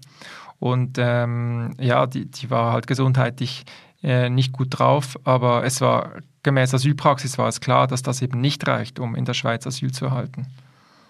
und 0.60 0.98
ähm, 1.00 1.74
ja, 1.80 2.08
die, 2.08 2.26
die 2.26 2.50
war 2.50 2.74
halt 2.74 2.88
gesundheitlich 2.88 3.66
äh, 4.04 4.30
nicht 4.30 4.54
gut 4.54 4.68
drauf, 4.72 5.18
aber 5.24 5.64
es 5.64 5.82
war 5.82 6.14
gemäß 6.44 6.74
Asylpraxis 6.74 7.38
war 7.38 7.48
es 7.48 7.60
klar, 7.60 7.88
dass 7.88 8.02
das 8.02 8.22
eben 8.22 8.40
nicht 8.40 8.68
reicht, 8.68 9.00
um 9.00 9.16
in 9.16 9.26
der 9.26 9.34
Schweiz 9.34 9.68
Asyl 9.68 9.92
zu 9.92 10.06
erhalten. 10.06 10.48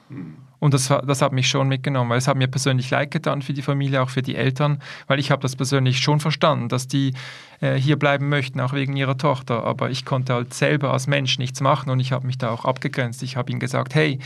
Mhm. 0.09 0.35
Und 0.59 0.73
das, 0.73 0.87
das 0.87 1.21
hat 1.21 1.33
mich 1.33 1.47
schon 1.47 1.67
mitgenommen, 1.67 2.09
weil 2.09 2.17
es 2.17 2.27
hat 2.27 2.35
mir 2.35 2.47
persönlich 2.47 2.89
leid 2.89 3.11
getan 3.11 3.43
für 3.43 3.53
die 3.53 3.61
Familie, 3.61 4.01
auch 4.01 4.09
für 4.09 4.23
die 4.23 4.35
Eltern, 4.35 4.81
weil 5.05 5.19
ich 5.19 5.29
habe 5.29 5.41
das 5.41 5.55
persönlich 5.55 5.99
schon 5.99 6.19
verstanden, 6.19 6.67
dass 6.67 6.87
die 6.87 7.13
äh, 7.61 7.75
hier 7.75 7.97
bleiben 7.99 8.27
möchten, 8.29 8.59
auch 8.59 8.73
wegen 8.73 8.95
ihrer 8.95 9.17
Tochter. 9.17 9.63
Aber 9.63 9.91
ich 9.91 10.03
konnte 10.03 10.33
halt 10.33 10.53
selber 10.55 10.93
als 10.93 11.05
Mensch 11.05 11.37
nichts 11.37 11.61
machen 11.61 11.91
und 11.91 11.99
ich 11.99 12.11
habe 12.11 12.25
mich 12.25 12.39
da 12.39 12.49
auch 12.49 12.65
abgegrenzt. 12.65 13.21
Ich 13.21 13.37
habe 13.37 13.51
ihnen 13.51 13.59
gesagt, 13.59 13.93
hey, 13.93 14.17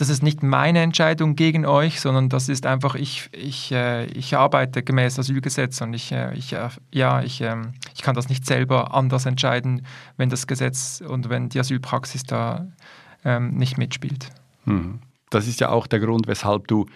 das 0.00 0.08
ist 0.08 0.22
nicht 0.22 0.42
meine 0.42 0.80
Entscheidung 0.80 1.36
gegen 1.36 1.66
euch, 1.66 2.00
sondern 2.00 2.30
das 2.30 2.48
ist 2.48 2.64
einfach, 2.64 2.94
ich, 2.94 3.28
ich, 3.32 3.70
äh, 3.70 4.06
ich 4.06 4.34
arbeite 4.34 4.82
gemäß 4.82 5.18
Asylgesetz 5.18 5.82
und 5.82 5.92
ich, 5.92 6.10
äh, 6.10 6.34
ich, 6.34 6.54
äh, 6.54 6.70
ja, 6.90 7.22
ich, 7.22 7.42
ähm, 7.42 7.72
ich 7.94 8.00
kann 8.00 8.14
das 8.14 8.30
nicht 8.30 8.46
selber 8.46 8.94
anders 8.94 9.26
entscheiden, 9.26 9.86
wenn 10.16 10.30
das 10.30 10.46
Gesetz 10.46 11.02
und 11.06 11.28
wenn 11.28 11.50
die 11.50 11.60
Asylpraxis 11.60 12.22
da 12.22 12.66
ähm, 13.26 13.50
nicht 13.56 13.76
mitspielt. 13.76 14.30
Hm. 14.64 15.00
Das 15.28 15.46
ist 15.46 15.60
ja 15.60 15.68
auch 15.68 15.86
der 15.86 16.00
Grund, 16.00 16.26
weshalb 16.26 16.66
du 16.66 16.86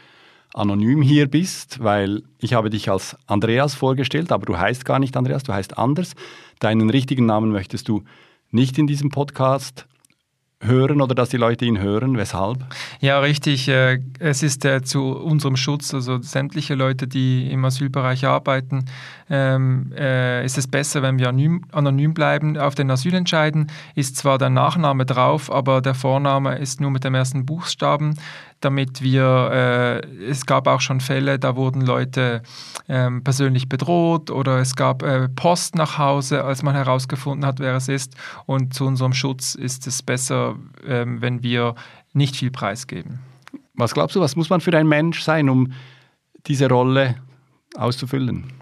anonym 0.55 1.03
hier 1.03 1.29
bist, 1.29 1.83
weil 1.85 2.23
ich 2.39 2.55
habe 2.55 2.71
dich 2.71 2.91
als 2.91 3.19
Andreas 3.27 3.75
vorgestellt, 3.75 4.33
aber 4.33 4.47
du 4.47 4.57
heißt 4.57 4.87
gar 4.87 4.99
nicht 4.99 5.15
Andreas, 5.17 5.43
du 5.43 5.53
heißt 5.53 5.77
anders. 5.77 6.15
Deinen 6.59 6.89
richtigen 6.89 7.27
Namen 7.27 7.51
möchtest 7.53 7.87
du 7.89 8.03
nicht 8.51 8.79
in 8.79 8.87
diesem 8.87 9.11
Podcast 9.11 9.87
hören 10.65 11.01
oder 11.01 11.15
dass 11.15 11.29
die 11.29 11.37
Leute 11.37 11.65
ihn 11.65 11.79
hören? 11.79 12.17
Weshalb? 12.17 12.59
Ja, 13.01 13.21
richtig. 13.21 13.69
Äh, 13.69 14.01
es 14.19 14.43
ist 14.43 14.65
äh, 14.65 14.83
zu 14.83 15.17
unserem 15.17 15.57
Schutz, 15.57 15.95
also 15.95 16.21
sämtliche 16.21 16.75
Leute, 16.75 17.07
die 17.07 17.51
im 17.51 17.65
Asylbereich 17.65 18.27
arbeiten, 18.27 18.87
ähm, 19.31 19.93
äh, 19.97 20.45
ist 20.45 20.59
es 20.59 20.67
besser, 20.67 21.03
wenn 21.03 21.19
wir 21.19 21.29
anonym 21.73 22.15
bleiben. 22.15 22.59
Auf 22.59 22.75
den 22.75 22.91
Asylentscheiden 22.91 23.71
ist 23.95 24.17
zwar 24.17 24.39
der 24.39 24.51
Nachname 24.51 25.07
drauf, 25.07 25.51
aber 25.51 25.81
der 25.81 25.95
Vorname 25.95 26.59
ist 26.59 26.81
nur 26.81 26.91
mit 26.91 27.05
dem 27.05 27.15
ersten 27.15 27.47
Buchstaben 27.47 28.17
damit 28.65 29.03
wir, 29.03 29.51
äh, 29.53 30.25
es 30.25 30.47
gab 30.47 30.67
auch 30.67 30.81
schon 30.81 31.01
Fälle, 31.01 31.39
da 31.39 31.57
wurden 31.57 31.83
Leute 31.83 32.43
ähm, 32.89 33.23
persönlich 33.23 33.69
bedroht 33.69 34.31
oder 34.31 34.59
es 34.59 34.75
gab 34.77 35.03
äh, 35.03 35.29
Post 35.29 35.75
nach 35.75 35.99
Hause, 35.99 36.45
als 36.45 36.63
man 36.63 36.75
herausgefunden 36.75 37.47
hat, 37.47 37.61
wer 37.61 37.75
es 37.77 37.89
ist. 37.89 38.15
Und 38.47 38.75
zu 38.75 38.87
unserem 38.87 39.13
Schutz 39.13 39.55
ist 39.55 39.87
es 39.87 40.03
besser, 40.03 40.57
ähm, 40.87 41.21
wenn 41.21 41.43
wir 41.43 41.75
nicht 42.13 42.37
viel 42.37 42.51
preisgeben. 42.51 43.21
Was 43.75 43.95
glaubst 43.95 44.17
du, 44.17 44.21
was 44.21 44.37
muss 44.37 44.51
man 44.51 44.61
für 44.61 44.77
ein 44.77 44.87
Mensch 44.87 45.23
sein, 45.23 45.49
um 45.49 45.73
diese 46.47 46.69
Rolle 46.69 47.17
auszufüllen? 47.77 48.53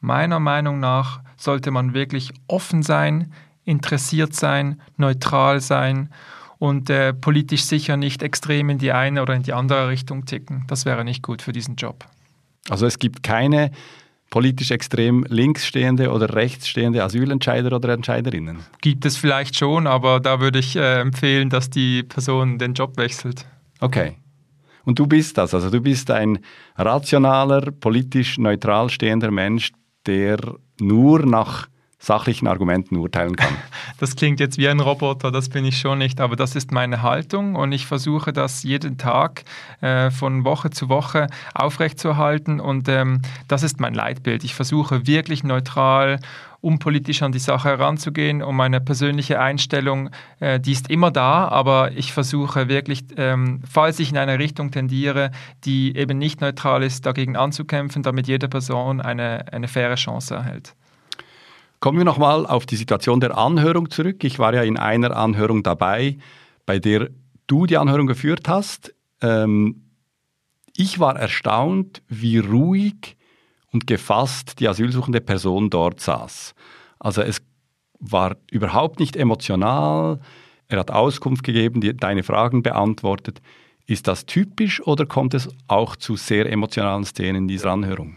Meiner 0.00 0.40
Meinung 0.40 0.80
nach 0.80 1.20
sollte 1.36 1.70
man 1.70 1.94
wirklich 1.94 2.32
offen 2.46 2.82
sein, 2.82 3.32
interessiert 3.64 4.34
sein, 4.34 4.80
neutral 4.96 5.60
sein 5.60 6.10
und 6.58 6.90
äh, 6.90 7.12
politisch 7.12 7.64
sicher 7.64 7.96
nicht 7.96 8.22
extrem 8.22 8.70
in 8.70 8.78
die 8.78 8.92
eine 8.92 9.22
oder 9.22 9.34
in 9.34 9.42
die 9.42 9.52
andere 9.52 9.88
Richtung 9.88 10.24
ticken. 10.24 10.64
Das 10.68 10.84
wäre 10.84 11.04
nicht 11.04 11.22
gut 11.22 11.42
für 11.42 11.52
diesen 11.52 11.76
Job. 11.76 12.06
Also 12.68 12.86
es 12.86 12.98
gibt 12.98 13.22
keine 13.22 13.70
politisch 14.30 14.70
extrem 14.70 15.24
links 15.28 15.66
stehende 15.66 16.10
oder 16.10 16.34
rechts 16.34 16.68
stehende 16.68 17.02
Asylentscheider 17.04 17.74
oder 17.74 17.90
Entscheiderinnen? 17.90 18.58
Gibt 18.80 19.04
es 19.04 19.16
vielleicht 19.16 19.56
schon, 19.56 19.86
aber 19.86 20.20
da 20.20 20.40
würde 20.40 20.58
ich 20.58 20.76
äh, 20.76 21.00
empfehlen, 21.00 21.48
dass 21.50 21.70
die 21.70 22.02
Person 22.02 22.58
den 22.58 22.74
Job 22.74 22.96
wechselt. 22.96 23.46
Okay. 23.80 24.16
Und 24.84 24.98
du 24.98 25.06
bist 25.06 25.36
das, 25.38 25.52
also 25.54 25.70
du 25.70 25.80
bist 25.80 26.10
ein 26.10 26.38
rationaler, 26.76 27.72
politisch 27.72 28.38
neutral 28.38 28.88
stehender 28.88 29.30
Mensch, 29.30 29.72
der 30.06 30.38
nur 30.78 31.26
nach 31.26 31.68
sachlichen 31.98 32.46
Argumenten 32.46 32.96
urteilen 32.96 33.36
kann. 33.36 33.54
Das 33.98 34.14
klingt 34.14 34.40
jetzt 34.40 34.58
wie 34.58 34.68
ein 34.68 34.80
Roboter, 34.80 35.30
das 35.30 35.48
bin 35.48 35.64
ich 35.64 35.78
schon 35.78 35.98
nicht, 35.98 36.20
aber 36.20 36.36
das 36.36 36.54
ist 36.54 36.70
meine 36.70 37.00
Haltung 37.00 37.54
und 37.54 37.72
ich 37.72 37.86
versuche 37.86 38.34
das 38.34 38.62
jeden 38.62 38.98
Tag 38.98 39.44
äh, 39.80 40.10
von 40.10 40.44
Woche 40.44 40.68
zu 40.68 40.90
Woche 40.90 41.28
aufrechtzuerhalten 41.54 42.60
und 42.60 42.90
ähm, 42.90 43.22
das 43.48 43.62
ist 43.62 43.80
mein 43.80 43.94
Leitbild. 43.94 44.44
Ich 44.44 44.54
versuche 44.54 45.06
wirklich 45.06 45.44
neutral 45.44 46.18
unpolitisch 46.60 47.22
an 47.22 47.32
die 47.32 47.38
Sache 47.38 47.68
heranzugehen 47.68 48.42
und 48.42 48.56
meine 48.56 48.80
persönliche 48.80 49.40
Einstellung, 49.40 50.10
äh, 50.40 50.60
die 50.60 50.72
ist 50.72 50.90
immer 50.90 51.10
da, 51.10 51.48
aber 51.48 51.92
ich 51.92 52.12
versuche 52.12 52.68
wirklich, 52.68 53.04
ähm, 53.16 53.62
falls 53.66 53.98
ich 53.98 54.10
in 54.10 54.18
eine 54.18 54.38
Richtung 54.38 54.72
tendiere, 54.72 55.30
die 55.64 55.96
eben 55.96 56.18
nicht 56.18 56.40
neutral 56.40 56.82
ist, 56.82 57.06
dagegen 57.06 57.36
anzukämpfen, 57.36 58.02
damit 58.02 58.26
jede 58.26 58.48
Person 58.48 59.00
eine, 59.00 59.52
eine 59.52 59.68
faire 59.68 59.94
Chance 59.94 60.34
erhält. 60.34 60.74
Kommen 61.80 61.98
wir 61.98 62.04
nochmal 62.04 62.46
auf 62.46 62.66
die 62.66 62.76
Situation 62.76 63.20
der 63.20 63.36
Anhörung 63.36 63.90
zurück. 63.90 64.24
Ich 64.24 64.38
war 64.38 64.54
ja 64.54 64.62
in 64.62 64.78
einer 64.78 65.16
Anhörung 65.16 65.62
dabei, 65.62 66.18
bei 66.64 66.78
der 66.78 67.10
du 67.46 67.66
die 67.66 67.76
Anhörung 67.76 68.06
geführt 68.06 68.48
hast. 68.48 68.94
Ähm, 69.20 69.82
ich 70.74 70.98
war 70.98 71.16
erstaunt, 71.16 72.02
wie 72.08 72.38
ruhig 72.38 73.16
und 73.72 73.86
gefasst 73.86 74.60
die 74.60 74.68
asylsuchende 74.68 75.20
Person 75.20 75.70
dort 75.70 76.00
saß. 76.00 76.54
Also 76.98 77.22
es 77.22 77.42
war 77.98 78.36
überhaupt 78.50 79.00
nicht 79.00 79.16
emotional. 79.16 80.20
Er 80.68 80.78
hat 80.78 80.90
Auskunft 80.90 81.44
gegeben, 81.44 81.80
die, 81.80 81.96
deine 81.96 82.22
Fragen 82.22 82.62
beantwortet. 82.62 83.40
Ist 83.88 84.08
das 84.08 84.26
typisch 84.26 84.84
oder 84.84 85.06
kommt 85.06 85.32
es 85.32 85.48
auch 85.68 85.94
zu 85.94 86.16
sehr 86.16 86.50
emotionalen 86.50 87.04
Szenen 87.04 87.42
in 87.42 87.48
dieser 87.48 87.70
Anhörung? 87.70 88.16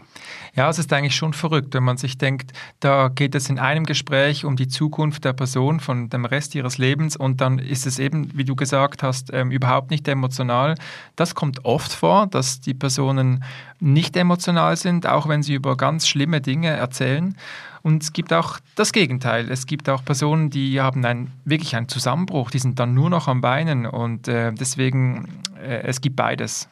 Ja, 0.56 0.68
es 0.68 0.80
ist 0.80 0.92
eigentlich 0.92 1.14
schon 1.14 1.32
verrückt, 1.32 1.74
wenn 1.74 1.84
man 1.84 1.96
sich 1.96 2.18
denkt, 2.18 2.52
da 2.80 3.06
geht 3.06 3.36
es 3.36 3.48
in 3.48 3.60
einem 3.60 3.86
Gespräch 3.86 4.44
um 4.44 4.56
die 4.56 4.66
Zukunft 4.66 5.24
der 5.24 5.32
Person 5.32 5.78
von 5.78 6.08
dem 6.08 6.24
Rest 6.24 6.56
ihres 6.56 6.78
Lebens 6.78 7.16
und 7.16 7.40
dann 7.40 7.60
ist 7.60 7.86
es 7.86 8.00
eben, 8.00 8.36
wie 8.36 8.44
du 8.44 8.56
gesagt 8.56 9.04
hast, 9.04 9.32
ähm, 9.32 9.52
überhaupt 9.52 9.92
nicht 9.92 10.08
emotional. 10.08 10.74
Das 11.14 11.36
kommt 11.36 11.64
oft 11.64 11.92
vor, 11.92 12.26
dass 12.26 12.60
die 12.60 12.74
Personen 12.74 13.44
nicht 13.78 14.16
emotional 14.16 14.76
sind, 14.76 15.06
auch 15.06 15.28
wenn 15.28 15.44
sie 15.44 15.54
über 15.54 15.76
ganz 15.76 16.08
schlimme 16.08 16.40
Dinge 16.40 16.68
erzählen. 16.70 17.36
Und 17.82 18.02
es 18.02 18.12
gibt 18.12 18.32
auch 18.32 18.58
das 18.74 18.92
Gegenteil. 18.92 19.50
Es 19.50 19.66
gibt 19.66 19.88
auch 19.88 20.04
Personen, 20.04 20.50
die 20.50 20.80
haben 20.80 21.04
ein, 21.04 21.32
wirklich 21.44 21.76
einen 21.76 21.88
Zusammenbruch, 21.88 22.50
die 22.50 22.58
sind 22.58 22.78
dann 22.78 22.94
nur 22.94 23.10
noch 23.10 23.28
am 23.28 23.40
Beinen 23.40 23.86
und 23.86 24.28
äh, 24.28 24.52
deswegen, 24.52 25.28
äh, 25.56 25.82
es 25.82 26.00
gibt 26.00 26.16
beides. 26.16 26.68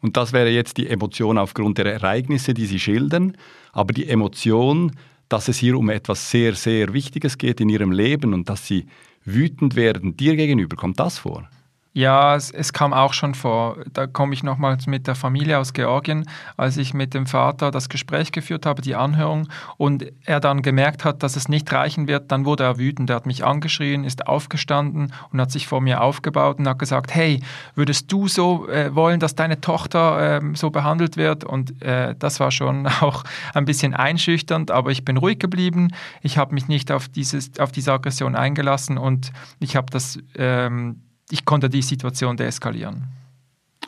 Und 0.00 0.16
das 0.16 0.32
wäre 0.32 0.50
jetzt 0.50 0.76
die 0.76 0.88
Emotion 0.88 1.38
aufgrund 1.38 1.78
der 1.78 1.86
Ereignisse, 1.92 2.54
die 2.54 2.66
Sie 2.66 2.78
schildern. 2.78 3.36
Aber 3.72 3.92
die 3.92 4.08
Emotion, 4.08 4.92
dass 5.28 5.48
es 5.48 5.58
hier 5.58 5.76
um 5.76 5.90
etwas 5.90 6.30
sehr, 6.30 6.54
sehr 6.54 6.92
Wichtiges 6.92 7.38
geht 7.38 7.60
in 7.60 7.68
Ihrem 7.68 7.90
Leben 7.90 8.32
und 8.32 8.48
dass 8.48 8.66
Sie 8.66 8.86
wütend 9.24 9.74
werden 9.74 10.16
dir 10.16 10.36
gegenüber, 10.36 10.76
kommt 10.76 11.00
das 11.00 11.18
vor? 11.18 11.48
Ja, 11.96 12.36
es, 12.36 12.50
es, 12.50 12.74
kam 12.74 12.92
auch 12.92 13.14
schon 13.14 13.34
vor. 13.34 13.78
Da 13.90 14.06
komme 14.06 14.34
ich 14.34 14.42
nochmals 14.42 14.86
mit 14.86 15.06
der 15.06 15.14
Familie 15.14 15.58
aus 15.58 15.72
Georgien, 15.72 16.28
als 16.58 16.76
ich 16.76 16.92
mit 16.92 17.14
dem 17.14 17.24
Vater 17.24 17.70
das 17.70 17.88
Gespräch 17.88 18.32
geführt 18.32 18.66
habe, 18.66 18.82
die 18.82 18.94
Anhörung, 18.94 19.48
und 19.78 20.04
er 20.26 20.40
dann 20.40 20.60
gemerkt 20.60 21.06
hat, 21.06 21.22
dass 21.22 21.36
es 21.36 21.48
nicht 21.48 21.72
reichen 21.72 22.06
wird, 22.06 22.30
dann 22.30 22.44
wurde 22.44 22.64
er 22.64 22.76
wütend. 22.76 23.08
Er 23.08 23.16
hat 23.16 23.24
mich 23.24 23.46
angeschrien, 23.46 24.04
ist 24.04 24.26
aufgestanden 24.26 25.10
und 25.32 25.40
hat 25.40 25.50
sich 25.50 25.66
vor 25.66 25.80
mir 25.80 26.02
aufgebaut 26.02 26.58
und 26.58 26.68
hat 26.68 26.78
gesagt, 26.78 27.14
hey, 27.14 27.40
würdest 27.74 28.12
du 28.12 28.28
so 28.28 28.68
äh, 28.68 28.94
wollen, 28.94 29.18
dass 29.18 29.34
deine 29.34 29.62
Tochter 29.62 30.42
äh, 30.42 30.54
so 30.54 30.68
behandelt 30.68 31.16
wird? 31.16 31.44
Und 31.44 31.80
äh, 31.80 32.14
das 32.18 32.40
war 32.40 32.50
schon 32.50 32.86
auch 33.00 33.24
ein 33.54 33.64
bisschen 33.64 33.94
einschüchternd, 33.94 34.70
aber 34.70 34.90
ich 34.90 35.02
bin 35.06 35.16
ruhig 35.16 35.38
geblieben. 35.38 35.92
Ich 36.20 36.36
habe 36.36 36.52
mich 36.52 36.68
nicht 36.68 36.92
auf, 36.92 37.08
dieses, 37.08 37.58
auf 37.58 37.72
diese 37.72 37.94
Aggression 37.94 38.36
eingelassen 38.36 38.98
und 38.98 39.32
ich 39.60 39.76
habe 39.76 39.86
das... 39.90 40.18
Ähm, 40.36 41.00
ich 41.30 41.44
konnte 41.44 41.68
die 41.68 41.82
Situation 41.82 42.36
deeskalieren. 42.36 43.08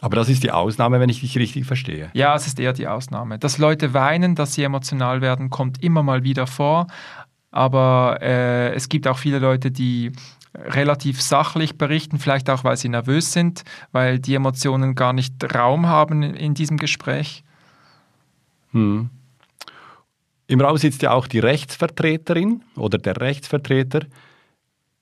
Aber 0.00 0.16
das 0.16 0.28
ist 0.28 0.42
die 0.44 0.52
Ausnahme, 0.52 1.00
wenn 1.00 1.08
ich 1.08 1.20
dich 1.20 1.36
richtig 1.38 1.66
verstehe. 1.66 2.10
Ja, 2.12 2.34
es 2.36 2.46
ist 2.46 2.60
eher 2.60 2.72
die 2.72 2.86
Ausnahme. 2.86 3.38
Dass 3.38 3.58
Leute 3.58 3.94
weinen, 3.94 4.34
dass 4.34 4.54
sie 4.54 4.62
emotional 4.62 5.20
werden, 5.20 5.50
kommt 5.50 5.82
immer 5.82 6.02
mal 6.02 6.22
wieder 6.22 6.46
vor. 6.46 6.86
Aber 7.50 8.18
äh, 8.20 8.72
es 8.74 8.88
gibt 8.88 9.08
auch 9.08 9.18
viele 9.18 9.38
Leute, 9.38 9.70
die 9.70 10.12
relativ 10.54 11.20
sachlich 11.20 11.76
berichten, 11.76 12.18
vielleicht 12.18 12.50
auch, 12.50 12.64
weil 12.64 12.76
sie 12.76 12.88
nervös 12.88 13.32
sind, 13.32 13.64
weil 13.92 14.18
die 14.18 14.34
Emotionen 14.34 14.94
gar 14.94 15.12
nicht 15.12 15.34
Raum 15.54 15.86
haben 15.86 16.22
in 16.22 16.54
diesem 16.54 16.76
Gespräch. 16.76 17.42
Hm. 18.72 19.10
Im 20.46 20.60
Raum 20.60 20.78
sitzt 20.78 21.02
ja 21.02 21.10
auch 21.12 21.26
die 21.26 21.40
Rechtsvertreterin 21.40 22.62
oder 22.76 22.98
der 22.98 23.20
Rechtsvertreter. 23.20 24.06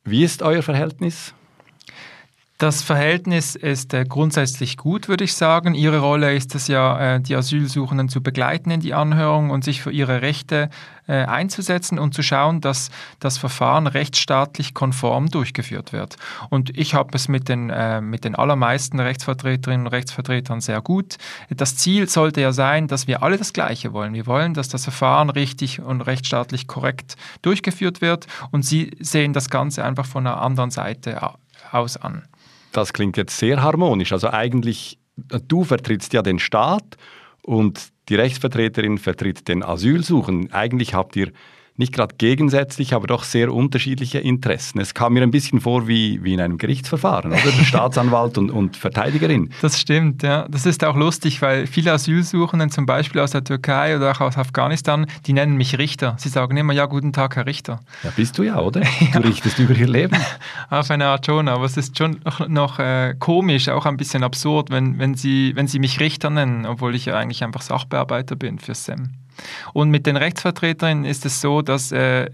Wie 0.05 0.25
ist 0.25 0.42
euer 0.42 0.62
Verhältnis? 0.62 1.35
Das 2.59 2.83
Verhältnis 2.83 3.55
ist 3.55 3.92
äh, 3.92 4.07
grundsätzlich 4.09 4.79
gut, 4.79 5.09
würde 5.09 5.25
ich 5.25 5.35
sagen. 5.35 5.75
Ihre 5.75 5.99
Rolle 5.99 6.35
ist 6.35 6.55
es 6.55 6.69
ja, 6.69 7.16
äh, 7.16 7.21
die 7.21 7.37
Asylsuchenden 7.37 8.09
zu 8.09 8.23
begleiten 8.23 8.71
in 8.71 8.81
die 8.81 8.95
Anhörung 8.95 9.51
und 9.51 9.62
sich 9.62 9.83
für 9.83 9.90
ihre 9.90 10.23
Rechte 10.23 10.71
äh, 11.07 11.27
einzusetzen 11.27 11.99
und 11.99 12.14
zu 12.14 12.23
schauen, 12.23 12.62
dass 12.62 12.90
das 13.21 13.37
Verfahren 13.37 13.87
rechtsstaatlich 13.87 14.73
konform 14.73 15.29
durchgeführt 15.29 15.92
wird. 15.92 16.16
Und 16.49 16.75
ich 16.79 16.95
habe 16.95 17.11
es 17.12 17.29
mit 17.29 17.51
den, 17.51 17.69
äh, 17.69 18.01
mit 18.01 18.25
den 18.25 18.35
allermeisten 18.35 19.01
Rechtsvertreterinnen 19.01 19.87
und 19.87 19.92
Rechtsvertretern 19.92 20.62
sehr 20.62 20.81
gut. 20.81 21.16
Das 21.51 21.77
Ziel 21.77 22.09
sollte 22.09 22.40
ja 22.40 22.53
sein, 22.53 22.88
dass 22.88 23.07
wir 23.07 23.23
alle 23.23 23.37
das 23.37 23.53
Gleiche 23.53 23.92
wollen. 23.92 24.14
Wir 24.14 24.25
wollen, 24.25 24.55
dass 24.55 24.71
das 24.71 24.85
Verfahren 24.85 25.29
richtig 25.29 25.83
und 25.83 26.01
rechtsstaatlich 26.01 26.66
korrekt 26.66 27.16
durchgeführt 27.42 28.01
wird 28.01 28.27
und 28.51 28.64
Sie 28.64 28.97
sehen 28.99 29.35
das 29.35 29.51
Ganze 29.51 29.85
einfach 29.85 30.07
von 30.07 30.27
einer 30.27 30.40
anderen 30.40 30.71
Seite 30.71 31.21
aus 31.71 31.99
an. 31.99 32.23
Das 32.76 32.92
klingt 32.92 33.16
jetzt 33.16 33.38
sehr 33.38 33.62
harmonisch. 33.62 34.12
Also 34.12 34.28
eigentlich, 34.28 34.98
du 35.48 35.64
vertrittst 35.64 36.12
ja 36.12 36.20
den 36.20 36.38
Staat 36.38 36.98
und 37.42 37.88
die 38.10 38.16
Rechtsvertreterin 38.16 38.98
vertritt 38.98 39.48
den 39.48 39.62
Asylsuchen. 39.62 40.52
Eigentlich 40.52 40.92
habt 40.92 41.16
ihr 41.16 41.32
nicht 41.78 41.92
gerade 41.92 42.14
gegensätzlich, 42.16 42.94
aber 42.94 43.06
doch 43.06 43.24
sehr 43.24 43.52
unterschiedliche 43.52 44.18
Interessen. 44.18 44.80
Es 44.80 44.94
kam 44.94 45.12
mir 45.12 45.22
ein 45.22 45.30
bisschen 45.30 45.60
vor 45.60 45.86
wie, 45.88 46.22
wie 46.24 46.34
in 46.34 46.40
einem 46.40 46.58
Gerichtsverfahren, 46.58 47.32
oder? 47.32 47.40
Staatsanwalt 47.64 48.38
und, 48.38 48.50
und 48.50 48.76
Verteidigerin. 48.76 49.50
Das 49.60 49.80
stimmt, 49.80 50.22
ja. 50.22 50.46
Das 50.48 50.66
ist 50.66 50.84
auch 50.84 50.96
lustig, 50.96 51.42
weil 51.42 51.66
viele 51.66 51.92
Asylsuchenden, 51.92 52.70
zum 52.70 52.86
Beispiel 52.86 53.20
aus 53.20 53.32
der 53.32 53.44
Türkei 53.44 53.96
oder 53.96 54.12
auch 54.12 54.20
aus 54.20 54.36
Afghanistan, 54.36 55.06
die 55.26 55.32
nennen 55.32 55.56
mich 55.56 55.78
Richter. 55.78 56.16
Sie 56.18 56.28
sagen 56.28 56.56
immer, 56.56 56.72
ja, 56.72 56.86
guten 56.86 57.12
Tag, 57.12 57.36
Herr 57.36 57.46
Richter. 57.46 57.80
Ja, 58.02 58.10
bist 58.14 58.38
du 58.38 58.42
ja, 58.42 58.60
oder? 58.60 58.82
Du 59.12 59.20
richtest 59.20 59.58
über 59.58 59.74
ihr 59.74 59.86
Leben. 59.86 60.16
Auf 60.70 60.90
eine 60.90 61.06
Art 61.06 61.26
schon, 61.26 61.48
aber 61.48 61.64
es 61.64 61.76
ist 61.76 61.96
schon 61.96 62.20
noch, 62.24 62.48
noch 62.48 62.78
äh, 62.78 63.14
komisch, 63.18 63.68
auch 63.68 63.86
ein 63.86 63.96
bisschen 63.96 64.24
absurd, 64.24 64.70
wenn, 64.70 64.98
wenn, 64.98 65.14
sie, 65.14 65.52
wenn 65.54 65.66
sie 65.66 65.78
mich 65.78 66.00
Richter 66.00 66.30
nennen, 66.30 66.66
obwohl 66.66 66.94
ich 66.94 67.06
ja 67.06 67.16
eigentlich 67.16 67.42
einfach 67.44 67.62
Sachbearbeiter 67.62 68.36
bin 68.36 68.58
für 68.58 68.74
SEM. 68.74 69.10
Und 69.72 69.90
mit 69.90 70.07
den 70.07 70.16
Rechtsvertreterinnen 70.16 71.05
ist 71.05 71.27
es 71.27 71.40
so, 71.40 71.62
dass 71.62 71.92
äh, 71.92 72.31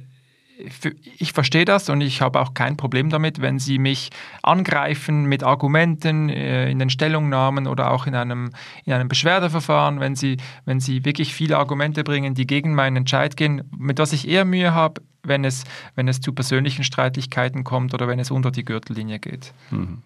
ich 1.19 1.33
verstehe 1.33 1.65
das 1.65 1.89
und 1.89 2.01
ich 2.01 2.21
habe 2.21 2.41
auch 2.41 2.55
kein 2.55 2.77
Problem 2.77 3.11
damit, 3.11 3.41
wenn 3.41 3.59
Sie 3.59 3.79
mich 3.79 4.11
angreifen 4.43 5.25
mit 5.25 5.43
Argumenten 5.43 6.29
äh, 6.29 6.71
in 6.71 6.79
den 6.79 6.91
Stellungnahmen 6.91 7.67
oder 7.67 7.91
auch 7.91 8.07
in 8.07 8.15
einem, 8.15 8.51
in 8.85 8.93
einem 8.93 9.09
Beschwerdeverfahren, 9.09 10.01
wenn 10.01 10.15
Sie, 10.15 10.37
wenn 10.65 10.81
Sie 10.81 11.05
wirklich 11.05 11.35
viele 11.35 11.59
Argumente 11.59 12.05
bringen, 12.05 12.35
die 12.35 12.47
gegen 12.47 12.75
meinen 12.75 12.97
Entscheid 12.97 13.37
gehen, 13.37 13.63
mit 13.77 13.99
was 13.99 14.13
ich 14.13 14.29
eher 14.29 14.45
Mühe 14.45 14.75
habe, 14.75 15.03
wenn 15.23 15.45
es, 15.45 15.65
wenn 15.95 16.09
es 16.09 16.21
zu 16.21 16.33
persönlichen 16.33 16.85
Streitigkeiten 16.85 17.65
kommt 17.65 17.95
oder 17.95 18.09
wenn 18.09 18.19
es 18.19 18.31
unter 18.31 18.51
die 18.51 18.65
Gürtellinie 18.65 19.19
geht. 19.19 19.53
Mhm. 19.71 20.03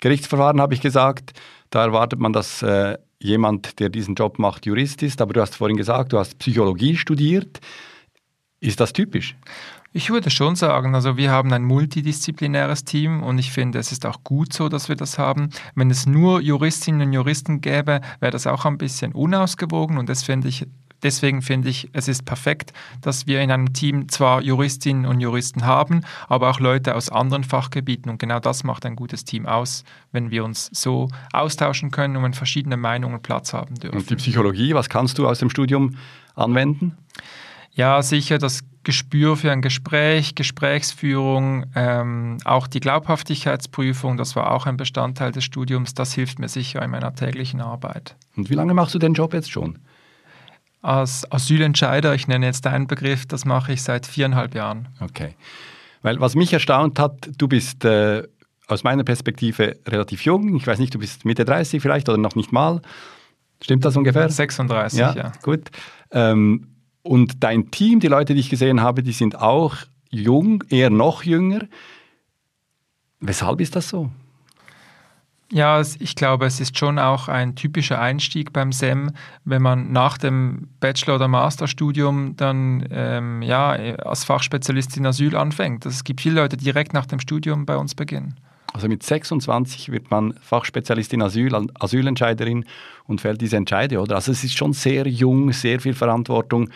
Gerichtsverfahren 0.00 0.60
habe 0.60 0.74
ich 0.74 0.80
gesagt, 0.80 1.32
da 1.70 1.82
erwartet 1.84 2.20
man, 2.20 2.32
dass 2.32 2.62
äh, 2.62 2.96
jemand, 3.20 3.80
der 3.80 3.88
diesen 3.88 4.14
Job 4.14 4.38
macht, 4.38 4.66
Jurist 4.66 5.02
ist, 5.02 5.20
aber 5.20 5.32
du 5.32 5.40
hast 5.40 5.56
vorhin 5.56 5.76
gesagt, 5.76 6.12
du 6.12 6.18
hast 6.18 6.38
Psychologie 6.38 6.96
studiert. 6.96 7.60
Ist 8.60 8.80
das 8.80 8.92
typisch? 8.92 9.36
Ich 9.92 10.10
würde 10.10 10.30
schon 10.30 10.54
sagen, 10.54 10.94
also 10.94 11.16
wir 11.16 11.30
haben 11.30 11.52
ein 11.52 11.64
multidisziplinäres 11.64 12.84
Team 12.84 13.22
und 13.22 13.38
ich 13.38 13.52
finde, 13.52 13.78
es 13.78 13.90
ist 13.90 14.04
auch 14.04 14.22
gut 14.22 14.52
so, 14.52 14.68
dass 14.68 14.88
wir 14.88 14.96
das 14.96 15.18
haben. 15.18 15.48
Wenn 15.74 15.90
es 15.90 16.06
nur 16.06 16.40
Juristinnen 16.40 17.08
und 17.08 17.12
Juristen 17.12 17.60
gäbe, 17.60 18.00
wäre 18.20 18.32
das 18.32 18.46
auch 18.46 18.64
ein 18.64 18.78
bisschen 18.78 19.12
unausgewogen 19.12 19.96
und 19.96 20.08
das 20.08 20.22
finde 20.22 20.48
ich 20.48 20.66
Deswegen 21.02 21.42
finde 21.42 21.68
ich, 21.68 21.88
es 21.92 22.08
ist 22.08 22.24
perfekt, 22.24 22.72
dass 23.00 23.26
wir 23.26 23.40
in 23.40 23.50
einem 23.50 23.72
Team 23.72 24.08
zwar 24.08 24.42
Juristinnen 24.42 25.06
und 25.06 25.20
Juristen 25.20 25.64
haben, 25.64 26.02
aber 26.28 26.50
auch 26.50 26.60
Leute 26.60 26.94
aus 26.94 27.08
anderen 27.08 27.44
Fachgebieten. 27.44 28.10
Und 28.10 28.18
genau 28.18 28.40
das 28.40 28.64
macht 28.64 28.84
ein 28.84 28.96
gutes 28.96 29.24
Team 29.24 29.46
aus, 29.46 29.84
wenn 30.12 30.30
wir 30.30 30.44
uns 30.44 30.70
so 30.72 31.08
austauschen 31.32 31.90
können 31.90 32.16
und 32.16 32.22
wenn 32.24 32.34
verschiedene 32.34 32.76
Meinungen 32.76 33.22
Platz 33.22 33.52
haben 33.52 33.76
dürfen. 33.76 33.98
Und 33.98 34.10
die 34.10 34.16
Psychologie, 34.16 34.74
was 34.74 34.88
kannst 34.88 35.18
du 35.18 35.28
aus 35.28 35.38
dem 35.38 35.50
Studium 35.50 35.96
anwenden? 36.34 36.96
Ja, 37.72 38.02
sicher 38.02 38.38
das 38.38 38.64
Gespür 38.82 39.36
für 39.36 39.52
ein 39.52 39.60
Gespräch, 39.62 40.34
Gesprächsführung, 40.34 41.66
ähm, 41.74 42.38
auch 42.44 42.66
die 42.66 42.80
Glaubhaftigkeitsprüfung, 42.80 44.16
das 44.16 44.34
war 44.34 44.50
auch 44.50 44.66
ein 44.66 44.76
Bestandteil 44.76 45.30
des 45.30 45.44
Studiums, 45.44 45.94
das 45.94 46.12
hilft 46.14 46.38
mir 46.38 46.48
sicher 46.48 46.82
in 46.82 46.90
meiner 46.90 47.14
täglichen 47.14 47.60
Arbeit. 47.60 48.16
Und 48.36 48.50
wie 48.50 48.54
lange 48.54 48.74
machst 48.74 48.94
du 48.94 48.98
den 48.98 49.12
Job 49.12 49.34
jetzt 49.34 49.50
schon? 49.50 49.78
Als 50.80 51.30
Asylentscheider, 51.30 52.14
ich 52.14 52.28
nenne 52.28 52.46
jetzt 52.46 52.64
deinen 52.64 52.86
Begriff, 52.86 53.26
das 53.26 53.44
mache 53.44 53.72
ich 53.72 53.82
seit 53.82 54.06
viereinhalb 54.06 54.54
Jahren. 54.54 54.88
Okay. 55.00 55.34
Weil 56.02 56.20
was 56.20 56.34
mich 56.34 56.52
erstaunt 56.52 56.98
hat, 56.98 57.30
du 57.36 57.48
bist 57.48 57.84
äh, 57.84 58.22
aus 58.68 58.84
meiner 58.84 59.02
Perspektive 59.02 59.76
relativ 59.86 60.24
jung. 60.24 60.54
Ich 60.56 60.66
weiß 60.66 60.78
nicht, 60.78 60.94
du 60.94 60.98
bist 60.98 61.24
Mitte 61.24 61.44
30 61.44 61.82
vielleicht 61.82 62.08
oder 62.08 62.18
noch 62.18 62.36
nicht 62.36 62.52
mal. 62.52 62.80
Stimmt 63.60 63.84
das 63.84 63.96
ungefähr? 63.96 64.28
36, 64.28 64.98
ja. 64.98 65.14
ja. 65.14 65.32
Gut. 65.42 65.70
Ähm, 66.12 66.68
und 67.02 67.42
dein 67.42 67.70
Team, 67.70 68.00
die 68.00 68.06
Leute, 68.06 68.34
die 68.34 68.40
ich 68.40 68.50
gesehen 68.50 68.80
habe, 68.80 69.02
die 69.02 69.12
sind 69.12 69.36
auch 69.36 69.76
jung, 70.10 70.62
eher 70.68 70.90
noch 70.90 71.24
jünger. 71.24 71.60
Weshalb 73.20 73.60
ist 73.60 73.74
das 73.74 73.88
so? 73.88 74.10
Ja, 75.50 75.80
ich 75.80 76.14
glaube, 76.14 76.44
es 76.44 76.60
ist 76.60 76.78
schon 76.78 76.98
auch 76.98 77.28
ein 77.28 77.54
typischer 77.54 77.98
Einstieg 77.98 78.52
beim 78.52 78.70
SEM, 78.70 79.12
wenn 79.46 79.62
man 79.62 79.92
nach 79.92 80.18
dem 80.18 80.68
Bachelor- 80.78 81.14
oder 81.14 81.28
Masterstudium 81.28 82.36
dann 82.36 82.86
ähm, 82.90 83.40
ja, 83.40 83.70
als 83.70 84.24
Fachspezialist 84.24 84.96
in 84.98 85.06
Asyl 85.06 85.34
anfängt. 85.36 85.86
Es 85.86 86.04
gibt 86.04 86.20
viele 86.20 86.34
Leute, 86.42 86.58
die 86.58 86.64
direkt 86.64 86.92
nach 86.92 87.06
dem 87.06 87.18
Studium 87.18 87.64
bei 87.64 87.78
uns 87.78 87.94
beginnen. 87.94 88.34
Also 88.74 88.88
mit 88.88 89.02
26 89.02 89.90
wird 89.90 90.10
man 90.10 90.34
Fachspezialistin 90.42 91.22
Asyl, 91.22 91.54
Asylentscheiderin 91.78 92.66
und 93.06 93.22
fällt 93.22 93.40
diese 93.40 93.56
Entscheide, 93.56 94.00
oder? 94.00 94.16
Also 94.16 94.32
es 94.32 94.44
ist 94.44 94.56
schon 94.56 94.74
sehr 94.74 95.08
jung, 95.08 95.52
sehr 95.52 95.80
viel 95.80 95.94
Verantwortung 95.94 96.68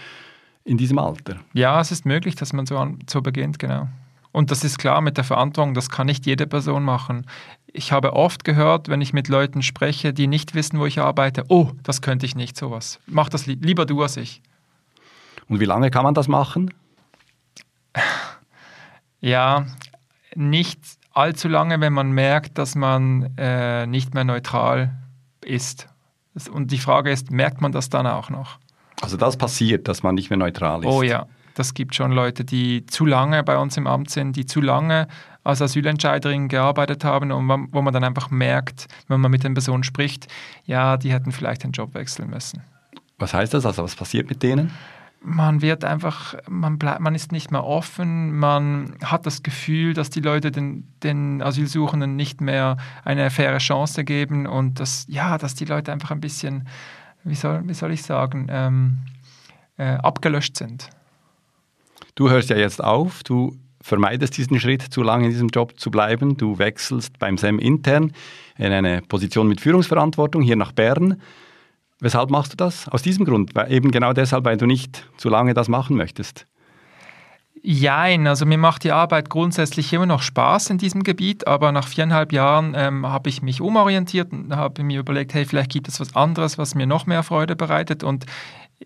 in 0.64 0.78
diesem 0.78 0.98
Alter. 0.98 1.37
Ja, 1.52 1.78
es 1.80 1.92
ist 1.92 2.06
möglich, 2.06 2.37
dass 2.37 2.54
man 2.54 2.64
so, 2.64 2.78
an, 2.78 3.00
so 3.11 3.20
beginnt, 3.20 3.58
genau. 3.58 3.88
Und 4.32 4.50
das 4.50 4.64
ist 4.64 4.78
klar 4.78 5.02
mit 5.02 5.18
der 5.18 5.24
Verantwortung, 5.24 5.74
das 5.74 5.90
kann 5.90 6.06
nicht 6.06 6.24
jede 6.24 6.46
Person 6.46 6.82
machen. 6.82 7.26
Ich 7.72 7.90
habe 7.90 8.12
oft 8.12 8.44
gehört, 8.44 8.88
wenn 8.88 9.00
ich 9.00 9.12
mit 9.12 9.28
Leuten 9.28 9.62
spreche, 9.62 10.12
die 10.12 10.26
nicht 10.26 10.54
wissen, 10.54 10.78
wo 10.78 10.87
ich 10.87 11.00
arbeite, 11.00 11.44
oh, 11.48 11.70
das 11.82 12.02
könnte 12.02 12.26
ich 12.26 12.35
nicht, 12.35 12.56
sowas. 12.56 13.00
Mach 13.06 13.28
das 13.28 13.46
li 13.46 13.54
lieber 13.61 13.87
du 13.87 14.02
als 14.02 14.16
ich. 14.16 14.42
Und 15.48 15.61
wie 15.61 15.64
lange 15.64 15.90
kann 15.90 16.04
man 16.04 16.14
das 16.14 16.28
machen? 16.28 16.72
Ja, 19.24 19.66
nicht 20.35 20.80
allzu 21.12 21.46
lange, 21.46 21.80
wenn 21.80 21.92
man 21.92 22.11
merkt, 22.11 22.58
dass 22.58 22.74
man 22.74 23.37
äh, 23.38 23.87
nicht 23.87 24.14
mehr 24.14 24.24
neutral 24.24 24.90
ist. 25.44 25.88
Und 26.50 26.72
die 26.72 26.78
Frage 26.78 27.12
ist, 27.12 27.30
merkt 27.30 27.61
man 27.61 27.70
das 27.70 27.88
dann 27.88 28.08
auch 28.08 28.30
noch? 28.30 28.58
Also 29.00 29.16
das 29.16 29.37
passiert, 29.37 29.88
dass 29.88 30.02
man 30.02 30.14
nicht 30.14 30.30
mehr 30.30 30.38
neutral 30.38 30.80
ist. 30.80 30.87
Oh 30.87 31.02
ja, 31.02 31.26
das 31.54 31.74
gibt 31.74 31.94
schon 31.94 32.12
Leute, 32.12 32.44
die 32.44 32.87
zu 32.87 33.04
lange 33.04 33.42
bei 33.42 33.58
uns 33.58 33.76
im 33.76 33.87
Amt 33.87 34.11
sind, 34.11 34.37
die 34.37 34.46
zu 34.46 34.61
lange 34.61 35.08
als 35.44 35.62
Asylentscheiderin 35.62 36.48
gearbeitet 36.48 37.05
haben 37.05 37.33
und 37.33 37.48
wo 37.72 37.83
man 37.83 37.92
dann 37.92 38.05
einfach 38.05 38.31
merkt, 38.31 38.87
wenn 39.09 39.20
man 39.20 39.31
mit 39.31 39.44
den 39.44 39.55
Personen 39.55 39.85
spricht, 39.85 40.28
ja, 40.64 40.96
die 40.96 41.12
hätten 41.12 41.33
vielleicht 41.33 41.64
den 41.64 41.72
Job 41.72 41.94
wechseln 41.94 42.31
müssen. 42.31 42.62
Was 43.18 43.35
heißt 43.35 43.55
das? 43.55 43.66
Also 43.66 43.83
was 43.83 43.94
passiert 43.94 44.28
mit 44.28 44.42
denen? 44.42 44.72
man 45.24 45.62
wird 45.62 45.85
einfach, 45.85 46.35
man 46.48 46.78
bleibt, 46.78 47.00
man 47.00 47.14
ist 47.14 47.33
nicht 47.33 47.50
mehr 47.50 47.64
offen, 47.64 48.37
man 48.37 48.96
hat 49.05 49.26
das 49.26 49.42
Gefühl, 49.42 49.94
dass 49.94 50.11
die 50.11 50.20
Leute 50.20 50.50
den, 50.50 50.88
den 51.02 51.42
Asylsuchenden 51.42 52.16
nicht 52.16 52.40
mehr 52.40 52.76
eine 53.05 53.31
faire 53.31 53.59
Chance 53.59 54.05
geben 54.05 54.46
und 54.46 54.81
dass, 54.81 55.07
ja, 55.09 55.38
dass 55.38 55.55
die 55.55 55.64
Leute 55.64 55.92
einfach 55.92 56.11
ein 56.11 56.20
bisschen, 56.20 56.68
wie 57.24 57.35
soll, 57.35 57.62
wie 57.66 57.74
soll 57.74 57.92
ich 57.92 58.02
sagen, 58.02 58.48
ähm, 58.50 58.98
äh, 59.76 59.94
abgelöscht 59.94 60.57
sind. 60.57 60.90
Du 62.14 62.28
hörst 62.28 62.50
ja 62.50 62.57
jetzt 62.57 62.83
auf, 62.83 63.22
du 63.22 63.57
vermeidest 63.82 64.36
diesen 64.36 64.58
Schritt, 64.60 64.82
zu 64.82 65.02
lange 65.02 65.26
in 65.26 65.30
diesem 65.30 65.48
Job 65.48 65.78
zu 65.78 65.90
bleiben. 65.90 66.36
Du 66.36 66.58
wechselst 66.58 67.18
beim 67.18 67.36
SEM 67.36 67.58
intern 67.58 68.12
in 68.56 68.72
eine 68.72 69.02
Position 69.02 69.48
mit 69.48 69.60
Führungsverantwortung 69.60 70.42
hier 70.42 70.56
nach 70.56 70.72
Bern. 70.72 71.20
Weshalb 72.00 72.30
machst 72.30 72.52
du 72.52 72.56
das? 72.56 72.88
Aus 72.88 73.02
diesem 73.02 73.24
Grund, 73.24 73.54
weil 73.54 73.70
eben 73.72 73.90
genau 73.90 74.12
deshalb, 74.12 74.44
weil 74.44 74.56
du 74.56 74.66
nicht 74.66 75.08
zu 75.16 75.28
lange 75.28 75.54
das 75.54 75.68
machen 75.68 75.96
möchtest. 75.96 76.46
Jein, 77.64 78.26
also 78.26 78.44
mir 78.44 78.58
macht 78.58 78.82
die 78.82 78.90
Arbeit 78.90 79.30
grundsätzlich 79.30 79.92
immer 79.92 80.06
noch 80.06 80.20
Spaß 80.20 80.70
in 80.70 80.78
diesem 80.78 81.04
Gebiet, 81.04 81.46
aber 81.46 81.70
nach 81.70 81.86
viereinhalb 81.86 82.32
Jahren 82.32 82.74
ähm, 82.76 83.06
habe 83.06 83.28
ich 83.28 83.40
mich 83.40 83.60
umorientiert 83.60 84.32
und 84.32 84.56
habe 84.56 84.82
mir 84.82 84.98
überlegt, 84.98 85.32
hey, 85.32 85.44
vielleicht 85.44 85.70
gibt 85.70 85.86
es 85.86 86.00
was 86.00 86.16
anderes, 86.16 86.58
was 86.58 86.74
mir 86.74 86.88
noch 86.88 87.06
mehr 87.06 87.22
Freude 87.22 87.54
bereitet 87.54 88.02
und 88.02 88.26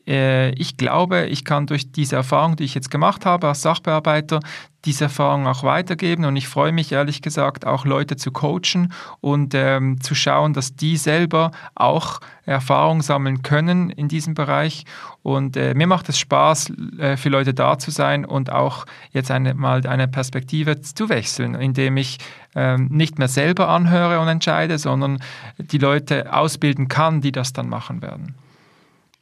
ich 0.04 0.76
glaube, 0.76 1.26
ich 1.26 1.44
kann 1.44 1.66
durch 1.66 1.92
diese 1.92 2.16
Erfahrung, 2.16 2.56
die 2.56 2.64
ich 2.64 2.74
jetzt 2.74 2.90
gemacht 2.90 3.24
habe 3.24 3.48
als 3.48 3.62
Sachbearbeiter, 3.62 4.40
diese 4.86 5.04
Erfahrung 5.04 5.46
auch 5.46 5.64
weitergeben 5.64 6.24
und 6.24 6.36
ich 6.36 6.48
freue 6.48 6.72
mich 6.72 6.92
ehrlich 6.92 7.20
gesagt 7.20 7.66
auch 7.66 7.84
Leute 7.84 8.16
zu 8.16 8.30
coachen 8.30 8.92
und 9.20 9.52
ähm, 9.54 10.00
zu 10.00 10.14
schauen, 10.14 10.52
dass 10.54 10.76
die 10.76 10.96
selber 10.96 11.50
auch 11.74 12.20
Erfahrung 12.44 13.02
sammeln 13.02 13.42
können 13.42 13.90
in 13.90 14.08
diesem 14.08 14.34
Bereich 14.34 14.84
und 15.22 15.56
äh, 15.56 15.74
mir 15.74 15.88
macht 15.88 16.08
es 16.08 16.18
Spaß, 16.20 16.72
äh, 16.98 17.16
für 17.16 17.28
Leute 17.28 17.52
da 17.52 17.78
zu 17.78 17.90
sein 17.90 18.24
und 18.24 18.52
auch 18.52 18.86
jetzt 19.10 19.32
eine, 19.32 19.54
mal 19.54 19.84
eine 19.86 20.06
Perspektive 20.06 20.80
zu 20.80 21.08
wechseln, 21.08 21.56
indem 21.56 21.96
ich 21.96 22.18
ähm, 22.54 22.86
nicht 22.90 23.18
mehr 23.18 23.28
selber 23.28 23.68
anhöre 23.68 24.20
und 24.20 24.28
entscheide, 24.28 24.78
sondern 24.78 25.18
die 25.58 25.78
Leute 25.78 26.32
ausbilden 26.32 26.86
kann, 26.86 27.20
die 27.20 27.32
das 27.32 27.52
dann 27.52 27.68
machen 27.68 28.02
werden. 28.02 28.36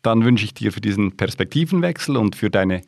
Dann 0.03 0.23
wünsche 0.23 0.45
ich 0.45 0.53
dir 0.53 0.71
für 0.71 0.81
diesen 0.81 1.17
Perspektivenwechsel 1.17 2.17
und 2.17 2.35
für 2.35 2.49
deine 2.49 2.81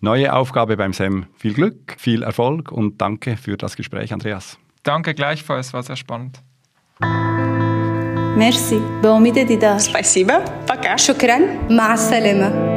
neue 0.00 0.32
Aufgabe 0.32 0.76
beim 0.76 0.92
SEM 0.92 1.26
viel 1.36 1.54
Glück, 1.54 1.96
viel 1.98 2.22
Erfolg 2.22 2.72
und 2.72 3.00
danke 3.00 3.36
für 3.36 3.56
das 3.56 3.76
Gespräch, 3.76 4.12
Andreas. 4.12 4.58
Danke 4.82 5.14
gleichfalls, 5.14 5.72
war 5.72 5.82
sehr 5.82 5.96
spannend. 5.96 6.40
Merci. 8.36 8.80
بأميد 9.02 9.38
ديدار. 9.38 9.78
Спасибо. 9.78 10.44
Пока. 10.66 10.96
شكرا. 10.96 11.38
مع 11.70 11.94
السلامة. 11.94 12.74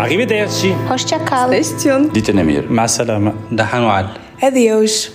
Arrivederci. 0.00 0.74
Hoşça 0.88 1.24
kal. 1.24 1.62
Stay 1.62 1.92
tuned. 1.92 2.14
Dite 2.14 2.36
Nemir. 2.36 2.70
مع 2.70 2.84
السلامة. 2.84 3.32
دحان 3.52 3.82
وعل 3.82 4.08
Adios. 4.42 5.08